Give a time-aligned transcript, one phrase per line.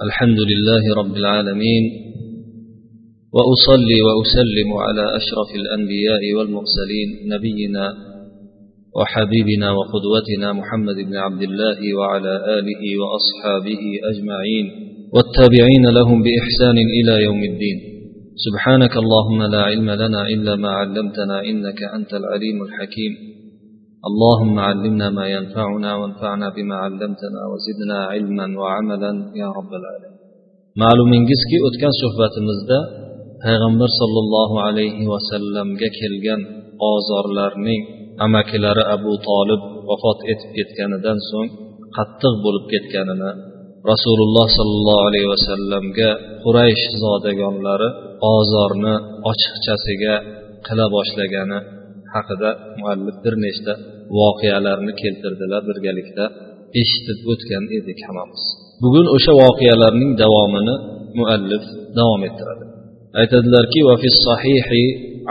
[0.00, 1.84] الحمد لله رب العالمين
[3.36, 7.94] وأصلي وأسلم على أشرف الأنبياء والمرسلين نبينا
[8.96, 14.66] وحبيبنا وقدوتنا محمد بن عبد الله وعلى آله وأصحابه أجمعين
[15.14, 17.78] والتابعين لهم بإحسان إلى يوم الدين.
[18.36, 23.12] سبحانك اللهم لا علم لنا إلا ما علمتنا إنك أنت العليم الحكيم.
[24.09, 29.11] اللهم علمنا ما ينفعنا وانفعنا بما علمتنا وزدنا علما وعملا
[29.41, 30.17] يا رب العالمين
[30.81, 32.77] ma'lumingizki o'tgan suhbatimizda
[33.43, 36.41] payg'ambar sollallohu alayhi vasallamga kelgan
[36.91, 37.81] ozorlarning
[38.25, 41.49] amakilari abu tolib vafot etib ketganidan so'ng
[41.97, 43.31] qattiq bo'lib ketganini
[43.91, 46.09] rasululloh sollallohu alayhi vasallamga
[46.43, 47.89] quraysh zodagonlari
[48.35, 48.95] ozorni
[49.31, 50.15] ochiqchasiga
[50.67, 51.59] qila boshlagani
[52.13, 53.73] haqida muallif bir nechta
[54.19, 56.25] voqealarni keltirdilar birgalikda
[56.81, 58.43] eshitib o'tgan edik hammamiz
[58.83, 60.75] bugun o'sha voqealarning davomini
[61.19, 61.63] muallif
[61.97, 62.65] davom ettiradi
[63.21, 63.79] aytadilarki
[64.27, 64.83] sahihi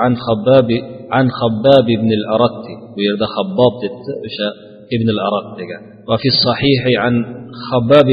[0.05, 0.79] an xabbabi
[1.19, 4.49] an xabbab ibn al aratti bu yerda habbob debdi o'sha
[4.95, 7.15] ibn al arat degan وفي الصحيح عن
[7.69, 8.09] خباب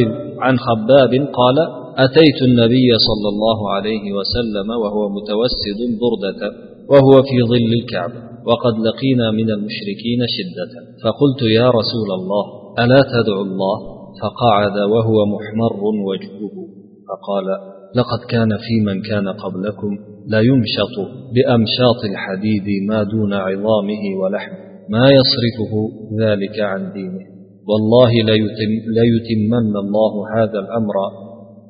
[0.45, 1.57] عن خباب قال
[2.05, 6.41] أتيت النبي صلى الله عليه وسلم وهو متوسد بردة
[6.92, 10.72] وهو في ظل الكعبة وقد لقينا من المشركين شدة.
[11.04, 12.44] فقلت يا رسول الله
[12.82, 13.78] ألا تدعو الله؟
[14.22, 16.56] فقعد وهو محمر وجهه.
[17.08, 17.46] فقال
[17.98, 19.90] لقد كان في من كان قبلكم
[20.26, 20.96] لا يمشط
[21.34, 24.52] بأمشاط الحديد ما دون عظامه ولحم
[24.90, 25.72] ما يصرفه
[26.22, 27.24] ذلك عن دينه.
[27.68, 30.94] والله ليتم ليتمن الله هذا الأمر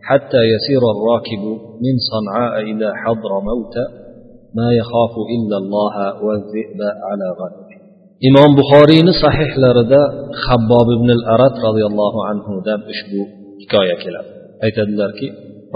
[0.03, 1.43] حتى يسير الراكب
[1.85, 3.77] من صنعاء إلى حضر موت
[4.60, 7.74] ما يخاف إلا الله والذئب على غنمه
[8.30, 10.02] imom buxoriyni sahihlarida
[10.46, 13.22] habbob ibn al arat roziyallohu anhudan ushbu
[13.62, 14.32] hikoya keladi
[14.66, 15.28] aytadilarki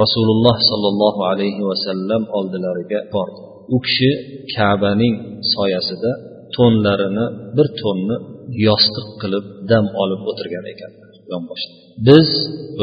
[0.01, 3.39] rasululloh sollallohu alayhi vasallam oldilariga bordi
[3.75, 4.11] u kishi
[4.55, 5.15] kabaning
[5.55, 6.11] soyasida
[6.55, 7.25] to'nlarini
[7.57, 8.17] bir to'nni
[8.67, 11.73] yostiq qilib dam olib o'tirgan ekanlar yonboshda
[12.07, 12.29] biz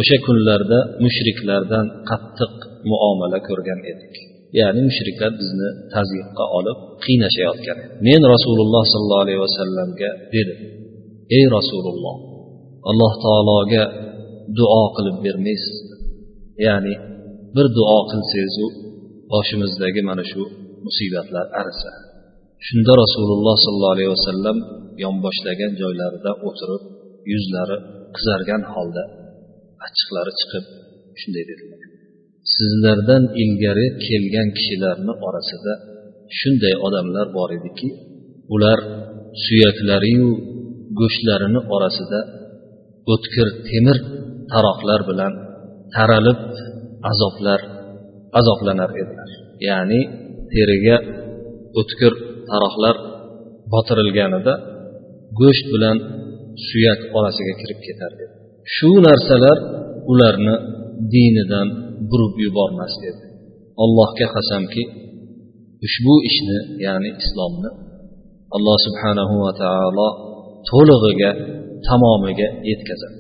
[0.01, 2.55] o'sha kunlarda mushriklardan qattiq
[2.91, 4.15] muomala ko'rgan edik
[4.60, 7.78] Ya'ni mushriklar bizni tazyiqqa olib qiynashayotgan.
[8.08, 10.60] Men rasululloh sollallohu alayhi vasallamga dedim
[11.38, 12.16] ey rasululloh
[12.90, 13.84] alloh taologa
[14.60, 15.78] duo qilib bermaysiz.
[16.66, 16.94] Ya'ni
[17.56, 18.66] bir duo qilsangizu
[19.32, 20.42] boshimizdagi mana shu
[20.86, 21.92] musibatlar arisa.
[22.68, 24.58] Shunda rasululloh sollallohu alayhi vasallam
[25.04, 26.84] yonboshlagan joylarida o'tirib
[27.34, 27.78] yuzlari
[28.16, 29.04] qizargan holda
[29.86, 30.66] achchiqlari chiqib
[31.22, 31.89] shunday dedilar.
[32.56, 35.74] Sizlardan ilgari kelgan kishilarni orasida
[36.38, 37.90] shunday odamlar bor ediki
[38.56, 38.80] ular
[39.46, 40.30] suyaklariyu
[41.00, 42.20] go'shtlarini orasida
[43.14, 43.98] o'tkir temir
[44.52, 45.34] taroqlar bilan
[45.96, 46.40] taralib
[47.12, 47.60] azoblar
[48.40, 49.30] azoblanar edilar.
[49.68, 50.02] Ya'ni
[50.54, 50.98] teriga
[51.80, 52.14] o'tkir
[52.52, 52.96] taroqlar
[53.74, 54.54] botirilganida
[55.40, 55.98] go'sht bilan
[56.68, 58.26] suyak orasiga kirib ketar edi.
[58.76, 59.58] Shu narsalar
[60.12, 60.56] ularni
[61.14, 61.68] dinidan
[62.10, 63.24] burib yubormas edi
[63.84, 64.84] allohga qasamki
[65.86, 67.70] ushbu ishni ya'ni islomni
[68.56, 70.10] alloh subhanahu va taolo
[70.70, 71.32] to'lig'iga
[71.88, 73.20] tamomiga yetkazadi.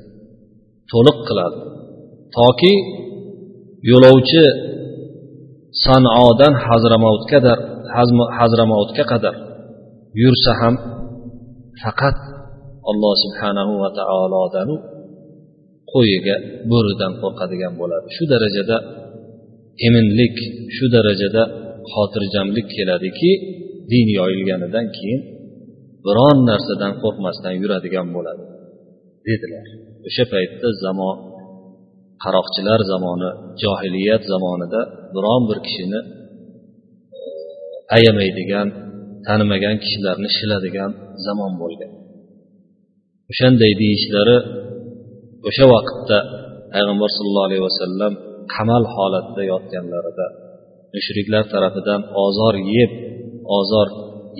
[0.92, 1.60] To'liq qiladi.
[2.38, 2.74] Toki
[3.92, 4.44] yo'lovchi
[5.86, 7.40] sanodan hazramavtga
[8.38, 9.36] hazramovutga qadar
[10.22, 10.74] yursa ham
[11.82, 12.18] faqat
[12.92, 14.76] alloh subhanahu va taolodanu
[15.92, 16.36] qo'yiga
[16.72, 18.08] bo'ridan qo'rqadigan bo'ladi.
[18.16, 18.78] Shu darajada
[19.88, 20.36] eminlik
[20.76, 21.44] shu darajada
[21.94, 23.32] xotirjamlik keladiki
[23.92, 25.22] din yoyilganidan keyin
[26.06, 28.44] biron narsadan qo'rqmasdan yuradigan bo'ladi
[29.28, 29.68] dedilar.
[30.08, 31.16] O'sha paytda zamon
[32.24, 33.30] qaroqchilar zamoni
[33.64, 34.82] johiliyat zamonida
[35.16, 36.00] biron bir kishini
[37.96, 38.68] ayamaydigan
[39.28, 40.92] tanimagan kishilarni shiladigan
[41.26, 41.92] zamon bo'lgan.
[43.32, 44.38] O'shanday deyishlari
[45.48, 46.18] o'sha vaqtda
[46.74, 48.14] payg'ambar sallallohu alayhi vasallam
[48.56, 50.28] qamal holatda yotganlarida
[50.96, 52.92] mushriklar tarafidan ozor yeb
[53.58, 53.88] ozor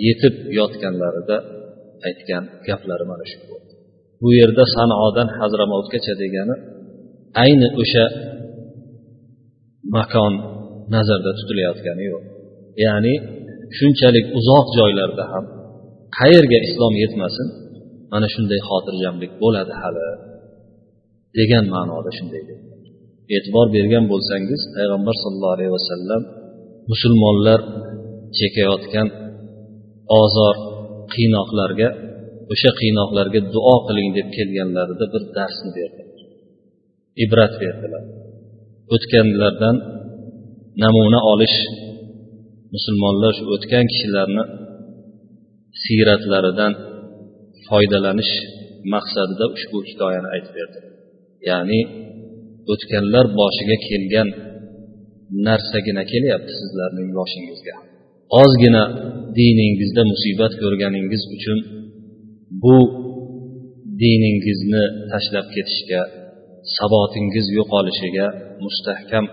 [0.06, 1.36] yetib yotganlarida
[2.08, 3.38] aytgan gaplari mana shu
[4.22, 6.54] bu yerda sanodan hazramotgacha degani
[7.42, 8.04] ayni o'sha
[9.96, 10.32] makon
[10.94, 12.24] nazarda tutilayotgani yo'q.
[12.84, 13.14] Ya'ni
[13.78, 15.44] shunchalik uzoq joylarda ham
[16.18, 17.48] qayerga islom yetmasin
[18.12, 20.06] mana shunday xotirjamlik bo'ladi hali.
[21.38, 22.64] Degan ma'noda shunday dedi
[23.36, 26.22] e'tibor bergan bo'lsangiz payg'ambar sollallohu alayhi vasallam
[26.92, 27.60] musulmonlar
[28.38, 29.08] chekayotgan
[30.22, 30.56] ozor
[31.14, 31.88] qiynoqlarga
[32.52, 36.20] o'sha qiynoqlarga duo qiling deb kelganlarida bir darsni berdilar.
[37.24, 38.04] Ibrat berdilar.
[38.94, 39.76] O'tganlardan
[40.82, 41.56] namuna olish
[42.74, 44.44] musulmonlar shu o'tgan kishilarni
[45.82, 46.72] siyratlaridan
[47.66, 48.32] foydalanish
[48.94, 50.78] maqsadida ushbu hikoyani aytib berdi
[51.48, 51.80] ya'ni
[52.72, 54.28] o'tganlar boshiga kelgan
[55.46, 57.74] narsagina kelyapti sizlarning boshingizga.
[58.42, 58.84] Ozgina
[59.38, 61.58] diningizda musibat ko'rganingiz uchun
[62.62, 62.76] bu
[64.02, 66.02] diningizni tashlab ketishga
[66.76, 68.26] sabotingiz yo'qolishiga
[68.64, 69.26] mustahkam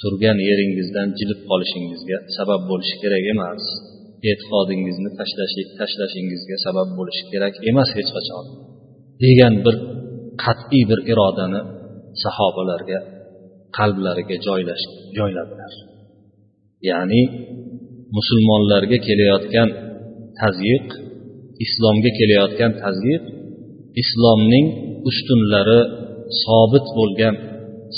[0.00, 3.62] turgan yeringizdan jilib qolishingizga sabab bo'lishi kerak emas.
[4.30, 5.10] E'tiqodingizni
[5.80, 8.44] tashlashingizga sabab bo'lishi kerak emas hech qachon.
[9.24, 9.76] Degan bir
[10.42, 11.60] qat'iy bir irodani
[12.22, 12.98] sahobalarga
[13.76, 14.84] qalblariga joylash
[15.16, 15.72] joyladilar.
[16.90, 17.22] Ya'ni
[18.16, 19.68] musulmonlarga kelayotgan
[20.40, 20.86] tazyiq
[21.64, 23.22] islomga kelayotgan tazyiq
[24.02, 24.66] islomning
[25.08, 25.80] ustunlari
[26.44, 27.34] sobit bo'lgan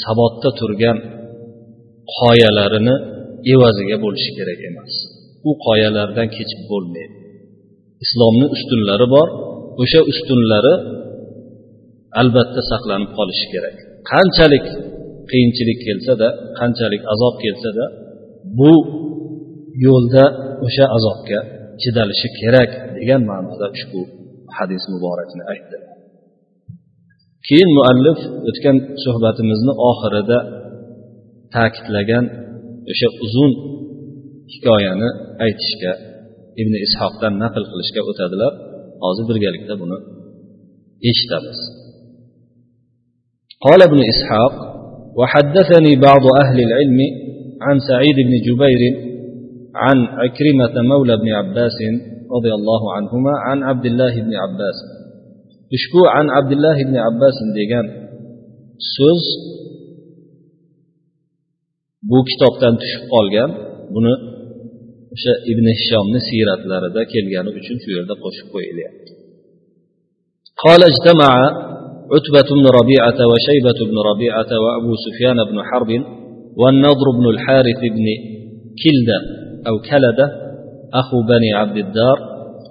[0.02, 0.98] sabotda turgan
[2.16, 2.96] qoyalarini
[3.52, 4.92] evaziga bo'lishi kerak emas.
[5.48, 7.16] U qoyalardan kechib bo'lmaydi.
[8.04, 9.28] Islomni ustunlari bor
[9.82, 10.74] o'sha ustunlari
[12.20, 13.76] albatta saqlanib qolishi kerak.
[14.12, 14.66] Qanchalik
[15.30, 16.28] qiyinchilik kelsada
[16.58, 17.84] qanchalik azob kelsada
[18.58, 18.72] bu
[19.86, 20.24] yo'lda
[20.66, 21.40] o'sha azobga
[21.82, 24.00] chidalishi kerak degan ma'noda ushbu
[24.56, 25.76] hadis muborakni aytdi.
[27.48, 30.38] Keyin muallif o'tgan suhbatimizni oxirida
[31.54, 32.24] ta'kidlagan
[32.92, 33.52] o'sha uzun
[34.52, 35.08] hikoyani
[35.44, 35.92] aytishga
[36.60, 38.52] ibn ishoqdan naql qilishga o'tadilar.
[39.04, 39.96] Hozir birgalikda buni
[41.10, 41.58] eshitamiz.
[43.65, 44.53] قال ابن إسحاق
[45.19, 46.99] وحدثني بعض أهل العلم
[47.61, 48.81] عن سعيد بن جبير
[49.75, 51.77] عن عكرمة مولى بن عباس
[52.35, 54.77] رضي الله عنهما عن عبد الله بن عباس
[55.77, 57.85] ushbu an abdulloh ibn abbas degan
[58.95, 59.23] so'z
[62.09, 63.49] bu kitobdan tushib qolgan
[63.93, 64.13] buni
[65.13, 69.11] o'sha ibn hishomni siyratlarida kelgani uchun shu yerda qo'shib qo'yilyapti
[70.63, 71.33] قال اجتمع
[72.12, 75.90] عتبة بن ربيعة وشيبة بن ربيعة وأبو سفيان بن حرب
[76.56, 78.06] والنضر بن الحارث بن
[78.82, 79.18] كلدة
[79.68, 80.26] أو كلدة
[80.94, 82.18] أخو بني عبد الدار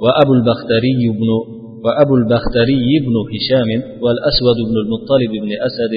[0.03, 1.30] وأبو البختري بن
[1.85, 3.69] وأبو البختري بن هشام
[4.03, 5.94] والأسود بن المطلب بن أسد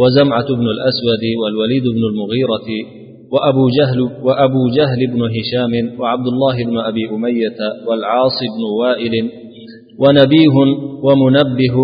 [0.00, 2.68] وزمعة بن الأسود والوليد بن المغيرة
[3.32, 7.58] وأبو جهل وأبو جهل بن هشام وعبد الله بن أبي أمية
[7.88, 9.14] والعاص بن وائل
[9.98, 10.56] ونبيه
[11.06, 11.76] ومنبه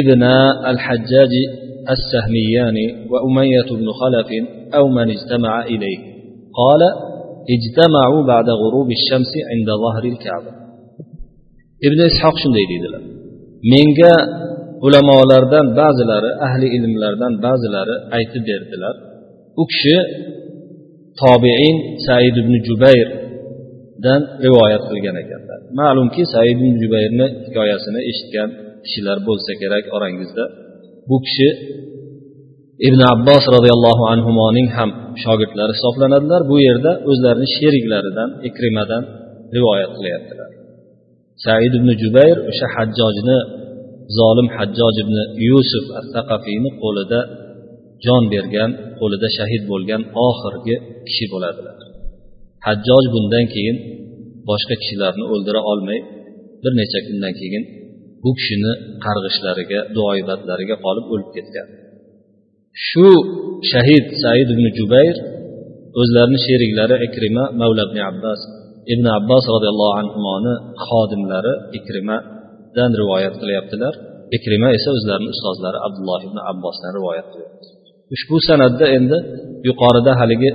[0.00, 0.22] ابن
[0.72, 1.32] الحجاج
[1.90, 2.76] السهميان
[3.10, 4.28] وأمية بن خلف
[4.74, 5.98] أو من اجتمع إليه.
[6.60, 6.82] قال
[7.54, 10.50] اجتمعوا بعد غروب الشمس عند ظهر الكعبة.
[11.88, 12.94] ابن إسحاق شندي ديدل
[13.72, 14.14] منجا
[14.84, 15.94] علماء لردن بعض
[16.46, 17.88] أهل علم لردن بعض لر
[19.62, 19.82] أكش
[21.22, 21.74] tobein
[22.06, 24.82] said روايات jubayrdan rivoyat
[25.78, 28.50] معلوم كي سعيد بن ibn jubayrni hikoyasini eshitgan
[28.86, 30.44] kishilar bo'lsa kerak orangizda.
[31.08, 31.48] Bu kishi
[32.88, 34.90] ibn abbos roziyallohu anhuning ham
[35.22, 36.40] shogirdlari hisoblanadilar.
[36.50, 39.02] Bu yerda o'zlarini sheriklaridan ikrimadan
[39.56, 40.50] rivoyat qilyaptilar.
[41.44, 43.38] Said ibn jubayr o'sha hajjojni
[44.18, 45.16] zolim hajjoj ibn
[45.48, 47.20] yusuf as saqafiyni qo'lida
[48.06, 48.70] jon bergan
[49.00, 50.76] qo'lida shahid bo'lgan oxirgi
[51.06, 51.76] kishi bo'ladilar.
[52.66, 53.76] Hajjoj bundan keyin
[54.48, 56.00] boshqa kishilarni o'ldira olmay
[56.62, 57.62] bir necha kundan keyin
[58.24, 58.72] bu kishini
[59.04, 61.68] qarg'ishlariga duoibatlariga qolib o'lib ketgan.
[62.88, 63.08] Shu
[63.72, 65.16] shahid said ibn jubayr
[66.00, 68.40] o'zlarini sheriklari ikrima mavla ibn abbos
[68.94, 70.54] ibn abbos roziyallohu anhuni
[70.86, 73.94] xodimlari ikrimadan rivoyat qilyaptilar.
[74.36, 77.66] Ikrima esa o'zlarini ustozlari abdulloh ibn abbosdan rivoyat qilyapti.
[78.14, 79.18] Ushbu san'atda endi
[79.68, 80.50] yuqorida haligi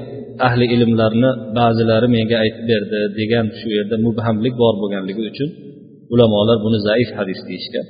[0.47, 5.49] ahli ilmlarni ba'zilari menga aytib berdi degan shu yerda mubhamlik bor bo'lganligi uchun
[6.13, 7.86] ulamolar buni zaif hadis deyishgan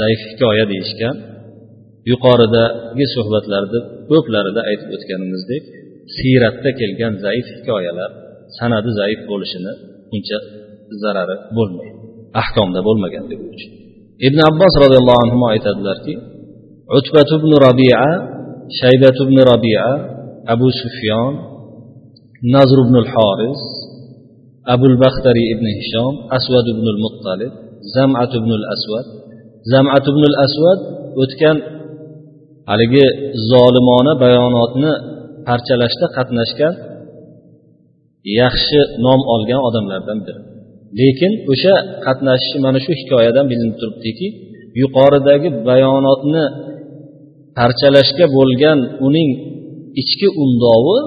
[0.00, 1.16] zaif hikoya deyishgan.
[2.10, 3.78] Yuqoridagi suhbatlarda
[4.10, 5.62] ko'plarida aytib o'tganimizdek
[6.18, 8.10] siyratda kelgan zaif hikoyalar
[8.58, 9.72] sanadi zaif bo'lishini
[10.14, 10.38] uncha
[11.02, 11.98] zarari bo'lmaydi
[12.42, 13.70] ahkomda bo'lmaganligi uchun
[14.26, 16.14] ibn abbos roziyallohu anhu aytadilarki
[16.98, 18.04] utbat ibn robia
[18.80, 19.86] shaybat ibn robia
[20.54, 21.32] abu sufyon
[22.54, 23.60] nazr ibn haris
[24.74, 27.52] abul baxtari ibn hishom asvad ibn muttalib
[27.94, 29.06] zamat ibn asvad
[29.72, 30.78] zamat ibn asvad
[31.22, 31.56] o'tgan
[32.70, 33.06] haligi
[33.50, 34.92] zolimona bayonotni
[35.46, 36.74] parchalashda qatnashgan
[38.40, 40.40] yaxshi nom olgan odamlardan biri.
[41.00, 41.74] Lekin o'sha
[42.06, 44.28] qatnashishi mana shu hikoyadan bilinib turibdiki
[44.80, 46.44] yuqoridagi bayonotni
[47.58, 49.30] parchalashga bo'lgan uning
[50.02, 50.98] ichki undovi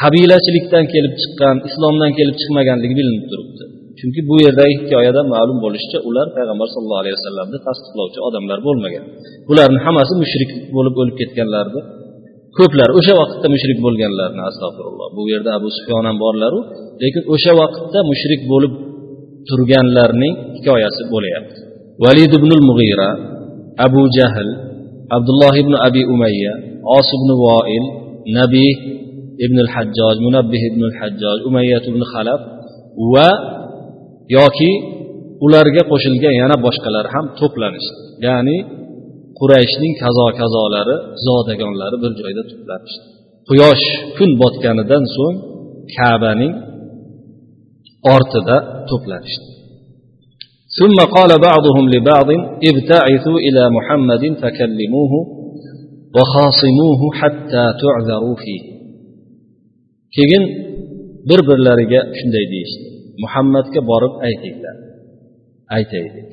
[0.00, 3.64] qabilachilikdan kelib chiqqan islomdan kelib chiqmaganligi bilinib turibdi.
[3.98, 9.04] Chunki bu yerdagi hikoyadan ma'lum bo'lishicha ular payg'ambar sallallohu alayhi vasallamni tasdiqlovchi odamlar bo'lmagan.
[9.48, 11.80] Bularni hammasi mushrik bo'lib o'lib ketganlarni
[12.58, 15.08] ko'plar o'sha vaqtda mushrik bo'lganlarni astag'firulloh.
[15.16, 16.60] Bu yerda abu sufyon ham borlaru
[17.02, 18.74] lekin o'sha vaqtda mushrik bo'lib
[19.48, 21.58] turganlarning hikoyasi bo'lyapti.
[22.04, 23.08] Valid ibn mug'ira
[23.86, 24.48] abu jahl
[25.16, 26.52] abdulloh ibn abi umayya
[26.98, 27.84] os ibn voil
[28.38, 28.70] nabiy
[29.45, 32.41] ibn al hajjoj munabbih ibn al hajjoj umayyat ibn halab
[33.13, 33.29] va
[34.37, 34.71] yoki
[35.45, 37.95] ularga qo'shilgan yana boshqalar ham to'planishdi
[38.27, 38.57] ya'ni
[39.39, 43.05] qurayshning kazo kazolari zodagonlari bir joyda to'planishdi
[43.49, 43.85] quyosh
[44.17, 45.35] kun botganidan so'ng
[45.97, 46.53] kabaning
[48.15, 48.57] ortida
[48.89, 49.47] to'planishdi
[50.79, 52.29] ثم قال بعضهم لبعض
[52.69, 55.13] ابتعثوا إلى محمد فكلموه
[56.15, 58.70] وخاصموه حتى تعذروا فيه
[60.16, 60.44] keyin
[61.28, 62.84] bir birlariga shunday deyishdi.
[63.22, 64.76] Muhammadga borib aytinglar
[65.76, 66.32] aytaylik.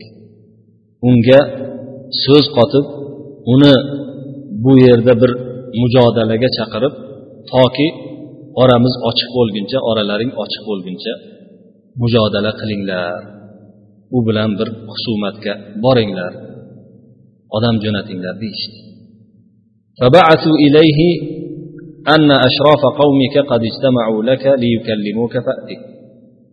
[1.07, 1.39] Unga
[2.23, 2.85] so'z qotib
[3.53, 3.75] uni
[4.63, 5.31] bu yerda bir
[5.81, 6.93] mujodalaga chaqirib
[7.51, 7.87] toki
[8.61, 11.13] oramiz ochiq bo'lguncha oralaring ochiq bo'lguncha
[12.01, 13.21] mujodala qilinglar.
[14.15, 16.33] U bilan bir husumatga boringlar.
[17.57, 18.77] Odam jo'natinglar deyishdi.
[22.14, 25.94] أن أشراف قومك قد اجتمعوا لك ليكلموك فأتك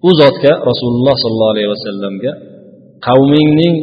[0.10, 2.31] u zotga rasululloh sollallohu alayhi vasallamga
[3.08, 3.75] qavmingning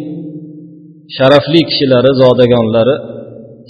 [1.16, 2.96] sharafli kishilari zodagonlari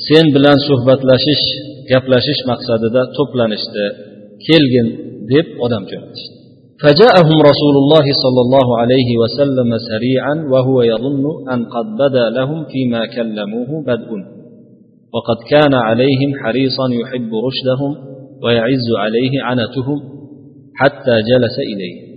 [0.06, 1.44] sen bilan suhbatlashish
[1.90, 3.84] gaplashish maqsadida to'planishdi
[4.46, 4.86] kelgin
[5.32, 6.36] deb odam jo'natishdi
[6.84, 13.02] فجاءهم رسول الله صلى الله عليه وسلم سريعا وهو يظن أن قد بدا لهم فيما
[13.16, 14.10] كلموه بدء
[15.14, 17.92] وقد كان عليهم حريصا يحب رشدهم
[18.44, 19.98] ويعز عليه عنتهم
[20.80, 22.08] حتى جلس إليه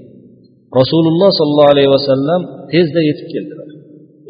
[0.79, 3.69] rasululloh sollallohu alayhi vasallam tezda yetib keldilar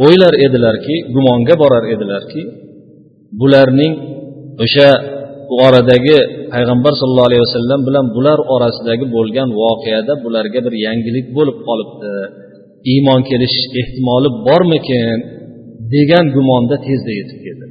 [0.05, 2.41] o'ylar edilarki gumonga borar edilarki
[3.41, 3.93] bularning
[4.63, 4.89] o'sha
[5.65, 6.17] oradagi
[6.53, 12.13] payg'ambar sallallohu alayhi vasallam bilan bular orasidagi bo'lgan voqeada bularga bir yangilik bo'lib qolibdi
[12.93, 15.17] iymon kelish ehtimoli bormikin
[15.93, 17.65] degan gumonda tezda yetib keldi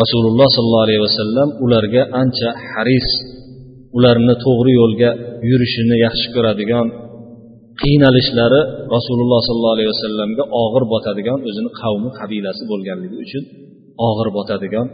[0.00, 3.08] rasululloh sollallohu alayhi vasallam ularga ancha haris
[3.96, 5.10] ularni to'g'ri yo'lga
[5.50, 6.86] yurishini yaxshi ko'radigan
[7.82, 8.60] qiynalishlari
[8.96, 13.44] rasululloh sollallohu alayhi vasallamga og'ir botadigan o'zini qavmi qabilasi bo'lganligi uchun
[14.08, 14.86] og'ir botadigan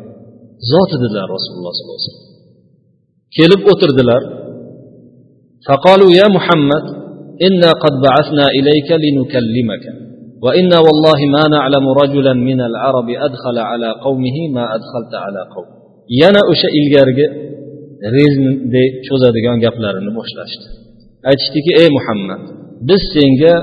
[0.72, 2.34] zot edilar rasululloh sollallohu alayhi vasallam
[3.36, 4.22] kelib o'tirdilar
[5.68, 6.84] فقالوا يا محمد
[7.46, 9.84] إنا قد بعثنا إليك لنكلمك
[10.44, 15.68] وإنا والله ما نعلم رجلا من العرب أدخل على قومه ما أدخلت على قوم
[16.22, 17.26] yana o'sha ilgarigi
[18.16, 20.66] reznday cho'zadigan gaplarini boshlashdi
[21.30, 22.42] aytishdiki ey muhammad
[22.88, 23.54] biz senga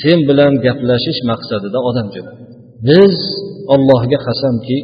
[0.00, 2.48] sen bilan gaplashish maqsadida odam jo'natdik
[2.88, 3.14] biz
[3.74, 4.78] allohga qasamki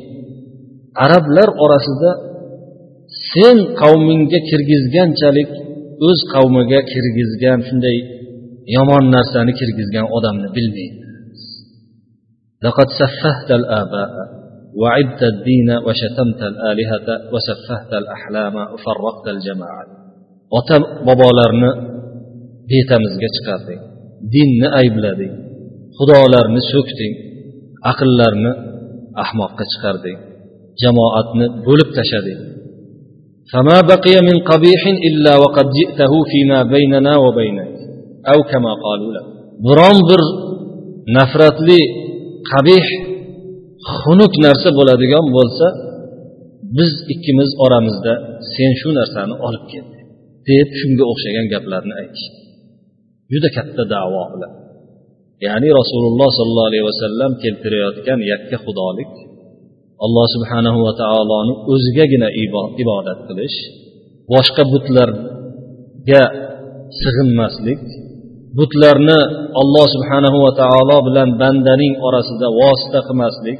[1.04, 2.11] arablar orasida
[3.33, 5.50] sen qavmingga kirgizganchalik
[6.09, 7.99] o'z qavmiga kirgizgan shunday
[8.76, 11.08] yomon narsani kirgizgan odamni bilmaymiz
[12.63, 14.10] لقد سفهت الآباء
[14.82, 19.86] وعبت الدين وشتمت الآلهة وسفهت الأحلام وفرقت الجماعة.
[20.54, 21.63] وتل بابالرن
[22.70, 23.78] بيتمز جتشكاتي
[24.34, 25.30] دين أي بلادي
[26.00, 27.10] خدالرن سكتي
[27.86, 28.46] أقلرن
[29.20, 30.13] أحمق جتشكاتي
[30.84, 32.36] جماعتن بولب تشدي
[33.54, 37.72] فما بقي من قبيح إلا وقد جئته فيما بيننا وبينك.
[38.34, 39.24] أو كما قالوا له.
[39.68, 40.22] برامبر
[41.18, 42.09] نفرت لي
[42.51, 42.86] qabih
[44.00, 45.68] xunuk narsa bo'ladigan bo'lsa
[46.77, 48.13] biz ikkimiz oramizda
[48.53, 49.86] sen shu narsani olib kel
[50.50, 52.39] deb shunga o'xshagan gaplarni aytishdi
[53.32, 54.53] juda katta davo bilan
[55.46, 59.13] ya'ni rasululloh sollallohu alayhi vasallam keltirayotgan yakka xudolik
[60.06, 62.27] alloh subhanahu va taoloni o'zigagina
[62.84, 63.58] ibodat qilish
[64.34, 66.24] boshqa butlarga
[67.01, 67.84] sig'inmaslik
[68.58, 69.20] butlarni
[69.62, 73.58] olloh subhanahu va taolo bilan bandaning orasida vosita qilmaslik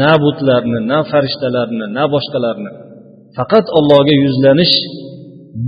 [0.00, 2.70] na butlarni na farishtalarni na boshqalarni
[3.36, 4.74] faqat allohga yuzlanish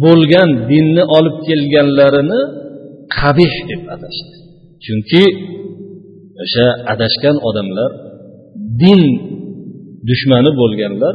[0.02, 2.40] bo'lgan dinni olib kelganlarini
[3.18, 4.34] qabih deb atashdi
[4.84, 5.24] chunki
[6.42, 7.90] o'sha adashgan odamlar
[8.82, 9.02] din
[10.08, 11.14] dushmani bo'lganlar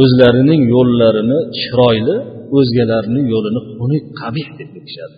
[0.00, 2.16] o'zlarining yo'llarini chiroyli
[2.58, 5.16] o'zgalarning yo'lini xunuk qabih deb bilishadi.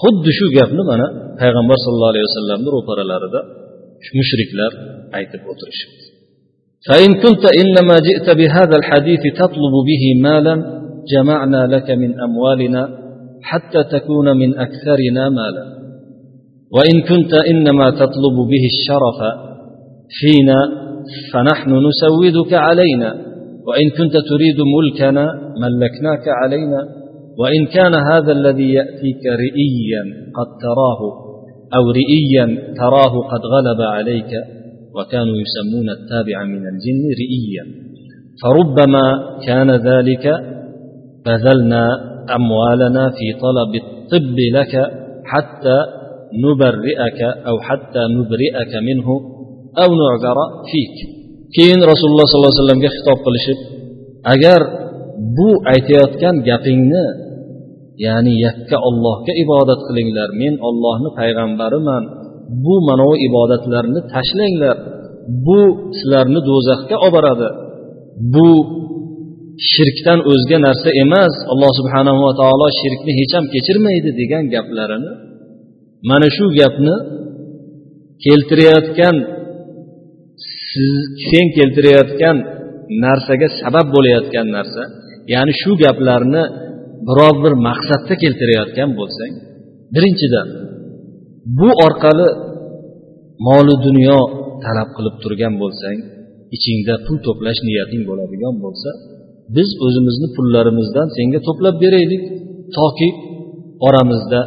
[0.00, 1.06] Xuddi shu gapni mana
[1.40, 3.40] payg'ambar sallallohu alayhi vasallamni ro'paralarida
[4.18, 4.72] mushriklar
[5.18, 6.10] aytib o'tirishibdi
[6.88, 10.54] فإن كنت إنما جئت بهذا الحديث تطلب به مالا
[11.12, 12.82] جمعنا لك من أموالنا
[13.42, 15.64] حتى تكون من أكثرنا مالا.
[16.76, 19.18] وإن كنت إنما تطلب به الشرف
[20.20, 20.58] فينا
[21.32, 23.10] فنحن نسودك علينا.
[23.66, 25.24] وإن كنت تريد ملكنا
[25.62, 26.99] ملكناك علينا.
[27.38, 30.02] وإن كان هذا الذي يأتيك رئيا
[30.36, 31.00] قد تراه
[31.76, 32.46] أو رئيا
[32.76, 34.32] تراه قد غلب عليك
[34.96, 37.64] وكانوا يسمون التابع من الجن رئيا.
[38.42, 39.06] فربما
[39.46, 40.26] كان ذلك
[41.26, 41.84] بذلنا
[42.36, 44.90] أموالنا في طلب الطب لك
[45.24, 45.78] حتى
[46.44, 49.08] نبرئك أو حتى نبرئك منه
[49.78, 50.38] أو نعذر
[50.70, 51.20] فيك.
[51.50, 53.58] keyin rasululloh sollallohu alayhi vasallamga xitob qilishib
[54.22, 54.60] agar
[55.36, 57.04] bu aytayotgan gapingni
[58.06, 62.02] ya'ni yakka ollohga ibodat qilinglar men ollohni payg'ambariman
[62.64, 64.76] bu manavi ibodatlarni tashlanglar
[65.46, 65.60] bu
[65.98, 67.48] sizlarni do'zaxga olib boradi
[68.34, 68.50] bu
[69.72, 75.12] shirkdan o'zga narsa emas alloh subhanava taolo shirkni hech ham kechirmaydi degan gaplarini
[76.10, 76.96] mana shu gapni
[78.24, 79.16] keltirayotgan
[80.70, 80.94] siz
[81.28, 82.36] sen keltirayotgan
[83.04, 84.82] narsaga sabab bo'layotgan narsa
[85.32, 86.42] ya'ni shu gaplarni
[87.08, 89.32] biror bir maqsadda keltirayotgan bo'lsang
[89.94, 90.48] birinchidan
[91.58, 92.28] bu orqali
[93.46, 94.18] moli dunyo
[94.64, 95.98] talab qilib turgan bo'lsang
[96.56, 98.90] ichingda pul to'plash niyating bo'ladigan bo'lsa
[99.56, 102.22] biz o'zimizni pullarimizdan senga to'plab beraylik
[102.76, 103.08] toki
[103.86, 104.40] oramizda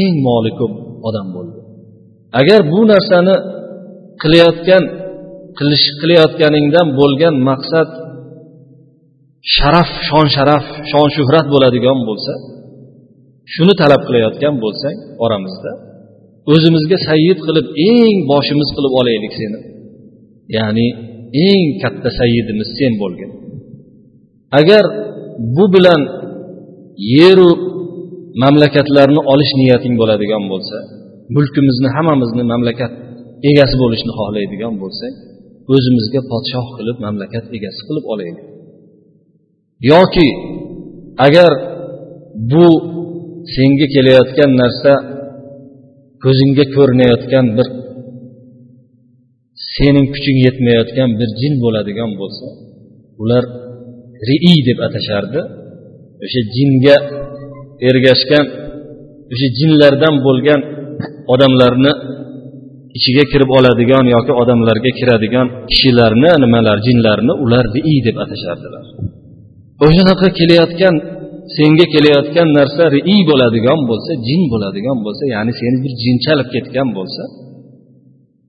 [0.00, 0.74] eng moli ko'p
[1.08, 1.58] odam bo'ldi.
[2.40, 3.34] Agar bu narsani
[4.22, 4.82] qilayotgan
[5.58, 7.88] qilish qilayotganingdan bo'lgan maqsad
[9.54, 12.32] sharaf shon sharaf shon shuhrat bo'ladigan bo'lsa
[13.54, 15.72] shuni talab qilayotgan bo'lsang oramizda
[16.52, 19.58] o'zimizga sayyid qilib eng boshimiz qilib olaylik seni.
[20.56, 20.86] Ya'ni
[21.48, 23.30] eng katta sayyidimiz sen bo'lgin.
[24.60, 24.84] Agar
[25.56, 26.02] bu bilan
[27.16, 27.50] yeru
[28.42, 30.76] mamlakatlarni olish niyating bo'ladigan bo'lsa
[31.36, 32.92] mulkimizni hammamizni mamlakat
[33.50, 35.14] egasi bo'lishni xohlaydigan bo'lsang
[35.74, 38.46] o'zimizga podshoh qilib mamlakat egasi qilib olaylik.
[39.80, 40.28] Yoki
[41.26, 41.52] agar
[42.50, 42.66] bu
[43.54, 44.92] senga kelayotgan narsa
[46.22, 47.68] ko'zingga ko'rinayotgan bir
[49.74, 52.46] sening kuching yetmayotgan bir jin bo'ladigan bo'lsa
[53.22, 53.44] ular
[54.28, 55.40] rii deb atashardi.
[56.24, 56.96] O'sha jinga
[57.88, 58.46] ergashgan
[59.32, 60.60] o'sha jinlardan bo'lgan
[61.34, 61.92] odamlarni
[62.98, 68.84] ichiga kirib oladigan yoki odamlarga kiradigan kishilarni nimalar jinlarni ular rii deb atashardilar.
[69.84, 70.94] O'shanaqa kelayotgan
[71.56, 76.88] senga kelayotgan narsa riiy bo'ladigan bo'lsa jin bo'ladigan bo'lsa ya'ni seni bir jin chalib ketgan
[76.98, 77.22] bo'lsa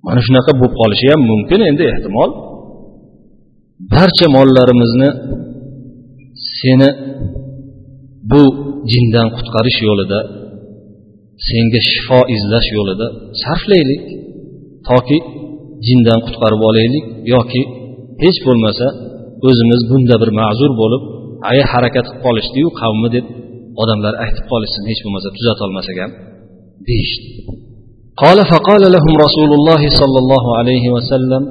[0.05, 2.29] mana shunaqa bo'lib qolishi ham mumkin endi ehtimol.
[3.93, 5.09] Barcha mollarimizni
[6.59, 6.89] seni
[8.31, 8.43] bu
[8.93, 10.19] jindan qutqarish yo'lida
[11.49, 13.07] senga shifo izlash yo'lida
[13.43, 14.03] sarflaylik
[14.89, 15.17] toki
[15.87, 17.61] jindan qutqarib olaylik yoki
[18.23, 18.87] hech bo'lmasa
[19.47, 21.03] o'zimiz bunda bir ma'zur bo'lib
[21.51, 23.25] aya harakat qilib qolishdiyu qavmi deb
[23.81, 26.11] odamlar aytib qolishsin hech bo'lmasa tuzatolmasak ham
[26.87, 27.29] deyishdi.
[28.23, 31.43] قال فقال لهم رسول الله صلى الله عليه وسلم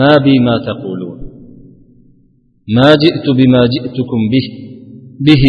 [0.00, 1.18] ما بي ما تقولون
[2.76, 4.46] ما جئت بما جئتكم به
[5.26, 5.44] به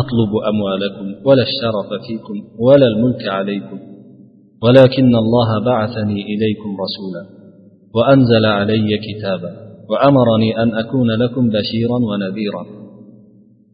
[0.00, 3.78] أطلب أموالكم ولا الشرف فيكم ولا الملك عليكم
[4.64, 7.22] ولكن الله بعثني إليكم رسولا
[7.94, 12.64] وأنزل علي كتابا وأمرني أن أكون لكم بشيرا ونذيرا.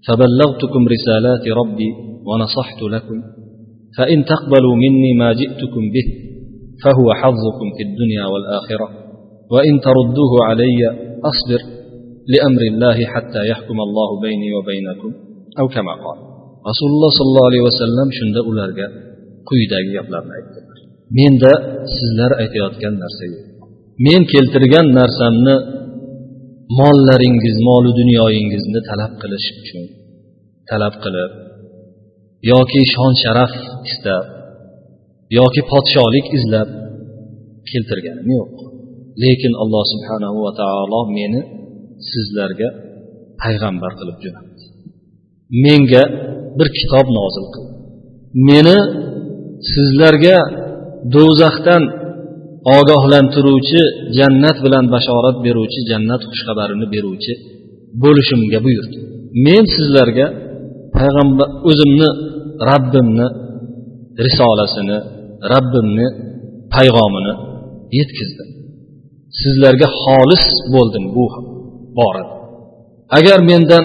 [0.06, 1.90] فبلغتكم رسالات ربي
[2.28, 3.18] ونصحت لكم.
[3.96, 6.06] فإن تقبلوا مني ما جئتكم به
[6.84, 8.88] فهو حظكم في الدنيا والآخرة.
[9.52, 10.80] وإن تردوه علي
[11.30, 11.60] أصبر
[12.32, 15.28] لأمر الله حتى يحكم الله بيني وبينكم.
[15.60, 16.18] أو كما قال
[16.70, 18.86] رسول الله صلى الله عليه وسلم shunda ularga
[19.48, 20.78] quyidagi gaplarni aytdilar
[21.18, 21.52] menda
[21.96, 23.44] sizlar aytayotgan narsa yo'q
[24.06, 25.54] men keltirgan narsamni
[26.78, 29.84] mollaringiz molu dunyoyingizni talab qilish uchun?
[30.70, 31.32] Talab qilib
[32.52, 33.52] yoki shon sharaf
[33.90, 34.24] istab
[35.38, 36.68] yoki podsholik izlab
[37.70, 38.52] keltirganim yo'q.
[39.24, 41.40] Lekin alloh subhanahu va taolo meni
[42.10, 42.68] sizlarga
[43.42, 44.64] payg'ambar qilib jo'natdi.
[45.64, 46.04] Menga
[46.58, 47.72] bir kitob nozil qildi.
[48.48, 48.76] Meni
[49.72, 50.38] sizlarga
[51.14, 51.82] do'zaxdan
[52.76, 53.82] ogohlantiruvchi
[54.18, 57.32] jannat bilan bashorat beruvchi jannat xushxabarini beruvchi
[58.02, 58.98] bo'lishimga buyurdi.
[59.46, 60.26] Men sizlarga
[60.96, 62.08] payg'ambar o'zimni
[62.70, 63.26] rabbimni
[64.26, 64.98] risolasini
[65.52, 66.06] rabbimni
[66.74, 67.34] payg'omini
[67.98, 68.48] yetkazdim.
[69.40, 71.24] Sizlarga xolis bo'ldim bu
[71.98, 72.34] borada.
[73.18, 73.84] Agar mendan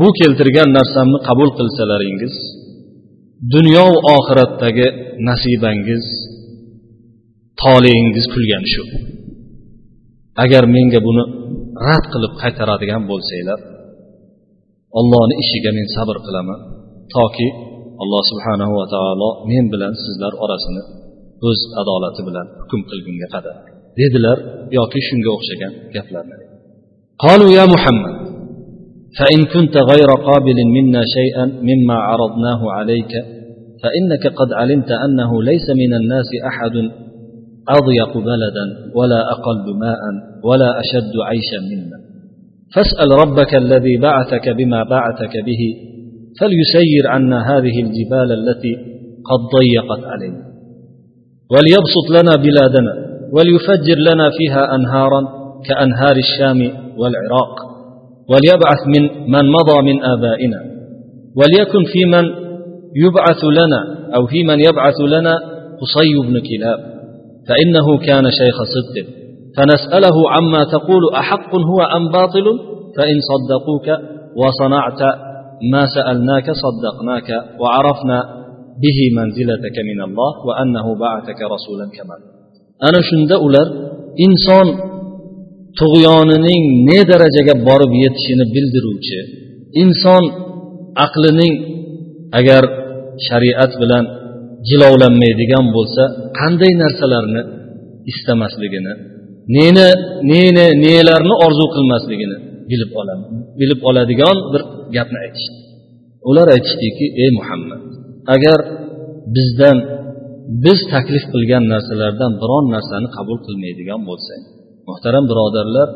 [0.00, 2.34] bu keltirgan narsamni qabul qilsalaringiz
[3.54, 4.86] dunyo va oxiratdagi
[5.28, 6.04] nasibangiz
[7.61, 8.83] toleingiz kulgani shu
[10.43, 11.23] agar menga buni
[11.87, 13.59] rad qilib qaytaradigan bo'lsanglar
[14.99, 16.59] ollohni ishiga men sabr qilaman
[17.15, 17.47] toki
[18.03, 20.83] alloh subhanahu va taolo men bilan sizlar orasini
[21.49, 23.55] o'z adolati bilan hukm qilgunga qadar
[23.99, 24.37] dedilar
[24.77, 26.37] yoki shunga o'xshagan gaplarni
[27.25, 28.15] قالوا يا محمد
[29.19, 33.13] فإن كنت غير قابل منا شيئا مما عرضناه عليك
[33.83, 36.75] فإنك قد علمت أنه ليس من الناس أحد
[37.68, 40.02] أضيق بلدا ولا أقل ماء
[40.44, 41.98] ولا أشد عيشا منا.
[42.74, 45.62] فاسأل ربك الذي بعثك بما بعثك به
[46.40, 48.74] فليسير عنا هذه الجبال التي
[49.28, 50.42] قد ضيقت علينا.
[51.52, 52.92] وليبسط لنا بلادنا
[53.32, 55.22] وليفجر لنا فيها أنهارا
[55.68, 56.58] كأنهار الشام
[56.98, 57.72] والعراق.
[58.30, 60.60] وليبعث من من مضى من آبائنا
[61.36, 62.24] وليكن في من
[62.96, 63.80] يبعث لنا
[64.16, 65.34] أو في من يبعث لنا
[65.80, 66.91] قصي بن كلاب.
[67.47, 69.07] فإنه كان شيخ صدق
[69.57, 72.45] فنسأله عما تقول أحق هو أم باطل
[72.97, 73.87] فإن صدقوك
[74.41, 75.01] وصنعت
[75.71, 77.29] ما سألناك صدقناك
[77.61, 78.17] وعرفنا
[78.83, 82.15] به منزلتك من الله وأنه بعثك رسولا كما
[82.89, 83.67] أنا شند أولر
[84.27, 84.67] إنسان
[85.79, 89.19] tug'yonining ne darajaga borib yetishini bildiruvchi
[89.83, 90.23] inson
[91.05, 91.55] aqlining
[92.39, 92.63] agar
[93.27, 94.03] shariat bilan
[94.68, 96.02] jilovlanmaydigan bo'lsa
[96.40, 97.42] qanday narsalarni
[98.12, 98.92] istamasligini
[99.56, 99.88] neni
[100.32, 102.36] neni nelarni orzu qilmasligini
[102.70, 103.24] bilib oladi
[103.60, 104.62] bilib oladigan bir
[104.96, 105.56] gapni aytishdi.
[106.28, 107.82] Ular aytishdiki ey muhammad
[108.34, 108.58] agar
[109.36, 109.78] bizdan
[110.64, 114.42] biz taklif qilgan narsalardan biron narsani qabul qilmaydigan bo'lsang
[114.88, 115.88] muhtaram birodarlar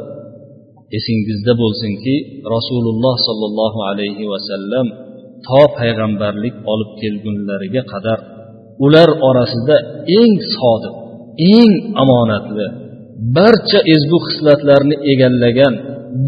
[0.98, 2.14] esingizda bo'lsinki
[2.54, 4.86] rasululloh sollallohu alayhi vasallam
[5.46, 8.18] to payg'ambarlik olib kelgunlariga qadar
[8.84, 9.76] ular orasida
[10.20, 10.94] eng sodiq
[11.56, 12.66] eng omonatli
[13.36, 15.74] barcha ezgu xislatlarni egallagan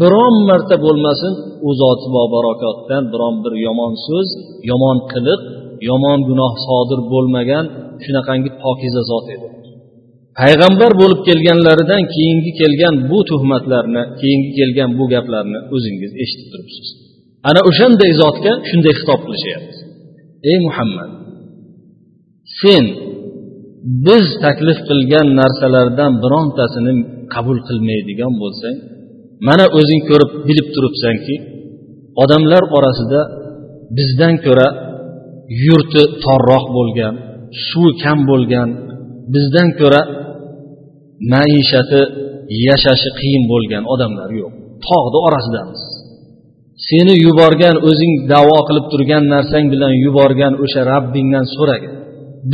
[0.01, 1.33] biron marta bo'lmasin
[1.67, 4.29] u zoti bobarokotdan biron bir yomon so'z
[4.69, 5.41] yomon qiliq
[5.89, 7.65] yomon gunoh sodir bo'lmagan
[8.03, 9.47] shunaqangi pokiza zot edi.
[10.39, 16.87] Payg'ambar bo'lib kelganlaridan keyingi kelgan bu tuhmatlarni keyingi kelgan bu gaplarni o'zingiz eshitib turibsiz.
[17.49, 19.77] Ana o'shanday zotga shunday xitob qilishyapti
[20.51, 21.09] ey muhammad
[22.61, 22.83] sen
[24.07, 26.93] biz taklif qilgan narsalardan birontasini
[27.33, 28.75] qabul qilmaydigan bo'lsang
[29.47, 31.35] mana o'zing ko'rib bilib turibsanki
[32.23, 33.21] odamlar orasida
[33.97, 34.67] bizdan ko'ra
[35.65, 37.13] yurti torroq bo'lgan
[37.67, 38.69] suvi kam bo'lgan
[39.33, 40.01] bizdan ko'ra
[41.33, 42.01] maishati
[42.67, 44.51] yashashi qiyin bo'lgan odamlar yo'q.
[44.87, 45.81] Tog'ni orasidamiz
[46.89, 51.93] seni yuborgan o'zing davo qilib turgan narsang bilan yuborgan o'sha rabbingdan so'ragin.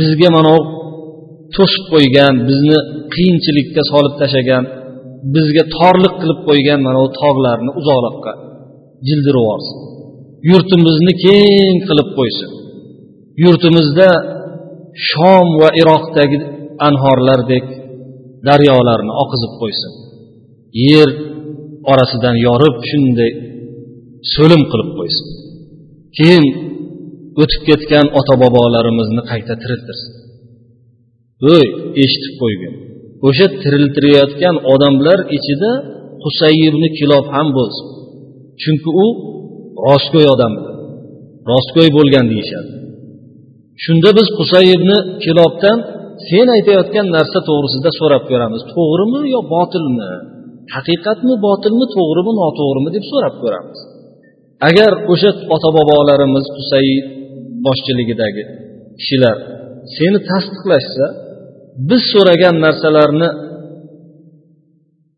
[0.00, 0.54] Bizga mana
[1.56, 2.78] to'sib qo'ygan bizni
[3.14, 4.64] qiyinchilikka solib tashlagan
[5.34, 8.32] bizga torliq qilib qo'ygan mana bu tog'larni uzoqroqqa
[9.08, 9.76] jildirib yuborsin.
[10.50, 12.50] Yurtimizni keng qilib qo'ysin.
[13.44, 14.08] Yurtimizda
[15.10, 16.38] shom va iroqdagi
[16.88, 17.66] anhorlardek
[18.48, 19.92] daryolarni oqizib qo'ysin.
[20.90, 21.08] Yer
[21.92, 23.32] orasidan yorib shunday
[24.34, 25.26] so'lim qilib qo'ysin.
[26.18, 26.44] Keyin
[27.42, 30.12] o'tib ketgan ota bobolarimizni qayta tiriltirsin.
[31.44, 31.66] Voy
[32.02, 32.72] eshitib qo'ygin.
[33.28, 35.72] O'sha tiriltirayotgan odamlar ichida
[36.24, 37.86] husayibni kilob ham bo'lsin.
[38.62, 39.06] Chunki u
[39.86, 40.52] rostgo'y odam
[41.50, 42.70] rostgo'y bo'lgan deyishadi.
[43.84, 45.78] Shunda biz husayibni kilobdan
[46.28, 48.60] sen aytayotgan narsa to'g'risida so'rab ko'ramiz.
[48.74, 50.12] To'g'rimi yo botilmi?
[50.74, 53.78] Haqiqatmi botilmi to'g'rimi noto'g'rimi deb so'rab ko'ramiz.
[54.68, 56.88] Agar o'sha ota bobolarimiz qusay
[57.66, 58.42] boshchiligidagi
[59.00, 59.36] kishilar
[59.96, 61.06] seni tasdiqlashsa
[61.88, 63.28] biz so'ragan narsalarni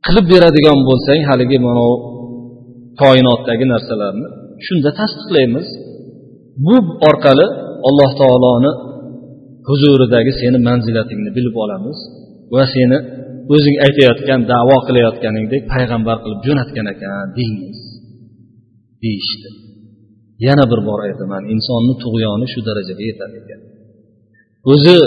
[0.06, 1.84] qilib beradigan bo'lsang haligi mana
[3.02, 4.28] koinotdagi narsalarni
[4.66, 5.66] shunda tasdiqlaymiz.
[6.66, 6.76] Bu
[7.08, 7.46] orqali
[7.88, 8.72] alloh taoloni
[9.68, 11.98] huzuridagi seni manzilatingni bilib olamiz
[12.54, 12.98] va seni
[13.54, 17.78] o'zing aytayotgan davo qilayotganingdek payg'ambar qilib jo'natgan ekan deymiz.
[19.02, 19.48] Deyishdi.
[20.46, 23.61] Yana bir bor aytaman insonni tug'yoni shu darajaga yetar ekan.
[24.72, 24.98] O'zi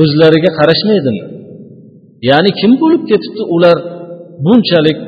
[0.00, 1.24] o'zlariga qarashmaydimi?
[2.30, 3.76] Ya'ni kim bo'lib ketibdi ular
[4.46, 4.98] bunchalik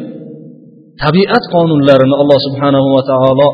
[1.02, 3.48] tabiat qonunlarini alloh subhanahu va taolo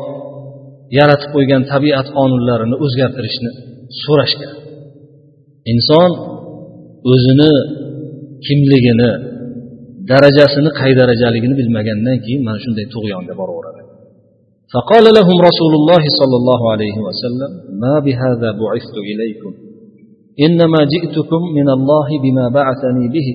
[0.99, 3.51] yaratib qo'ygan tabiat qonunlarini o'zgartirishni
[4.03, 4.53] so'rashgan.
[5.71, 6.11] Inson
[7.13, 7.51] o'zini
[8.45, 9.11] kimligini
[10.11, 13.86] darajasini qay darajaligini bilmagandan keyin mana shunday tug'yonga boraveradi.
[14.73, 17.51] فقال لهم رسول الله صلى الله عليه وسلم
[17.83, 19.51] ما بهذا بعثت إليكم؟
[20.45, 23.27] إنما جئتكم من الله بما بعثني به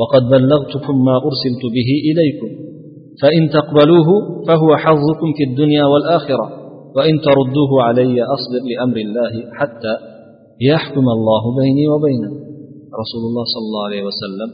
[0.00, 2.50] وقد بلغتكم ما أرسلت به إليكم.
[3.22, 4.08] فإن تقبلوه
[4.46, 6.46] فهو حظكم في الدنيا والآخرة
[6.96, 9.94] وإن تردوه علي أصبر لأمر الله حتى
[10.70, 12.42] يحكم الله بيني وبينكم
[13.02, 14.50] رسول الله صلى الله عليه وسلم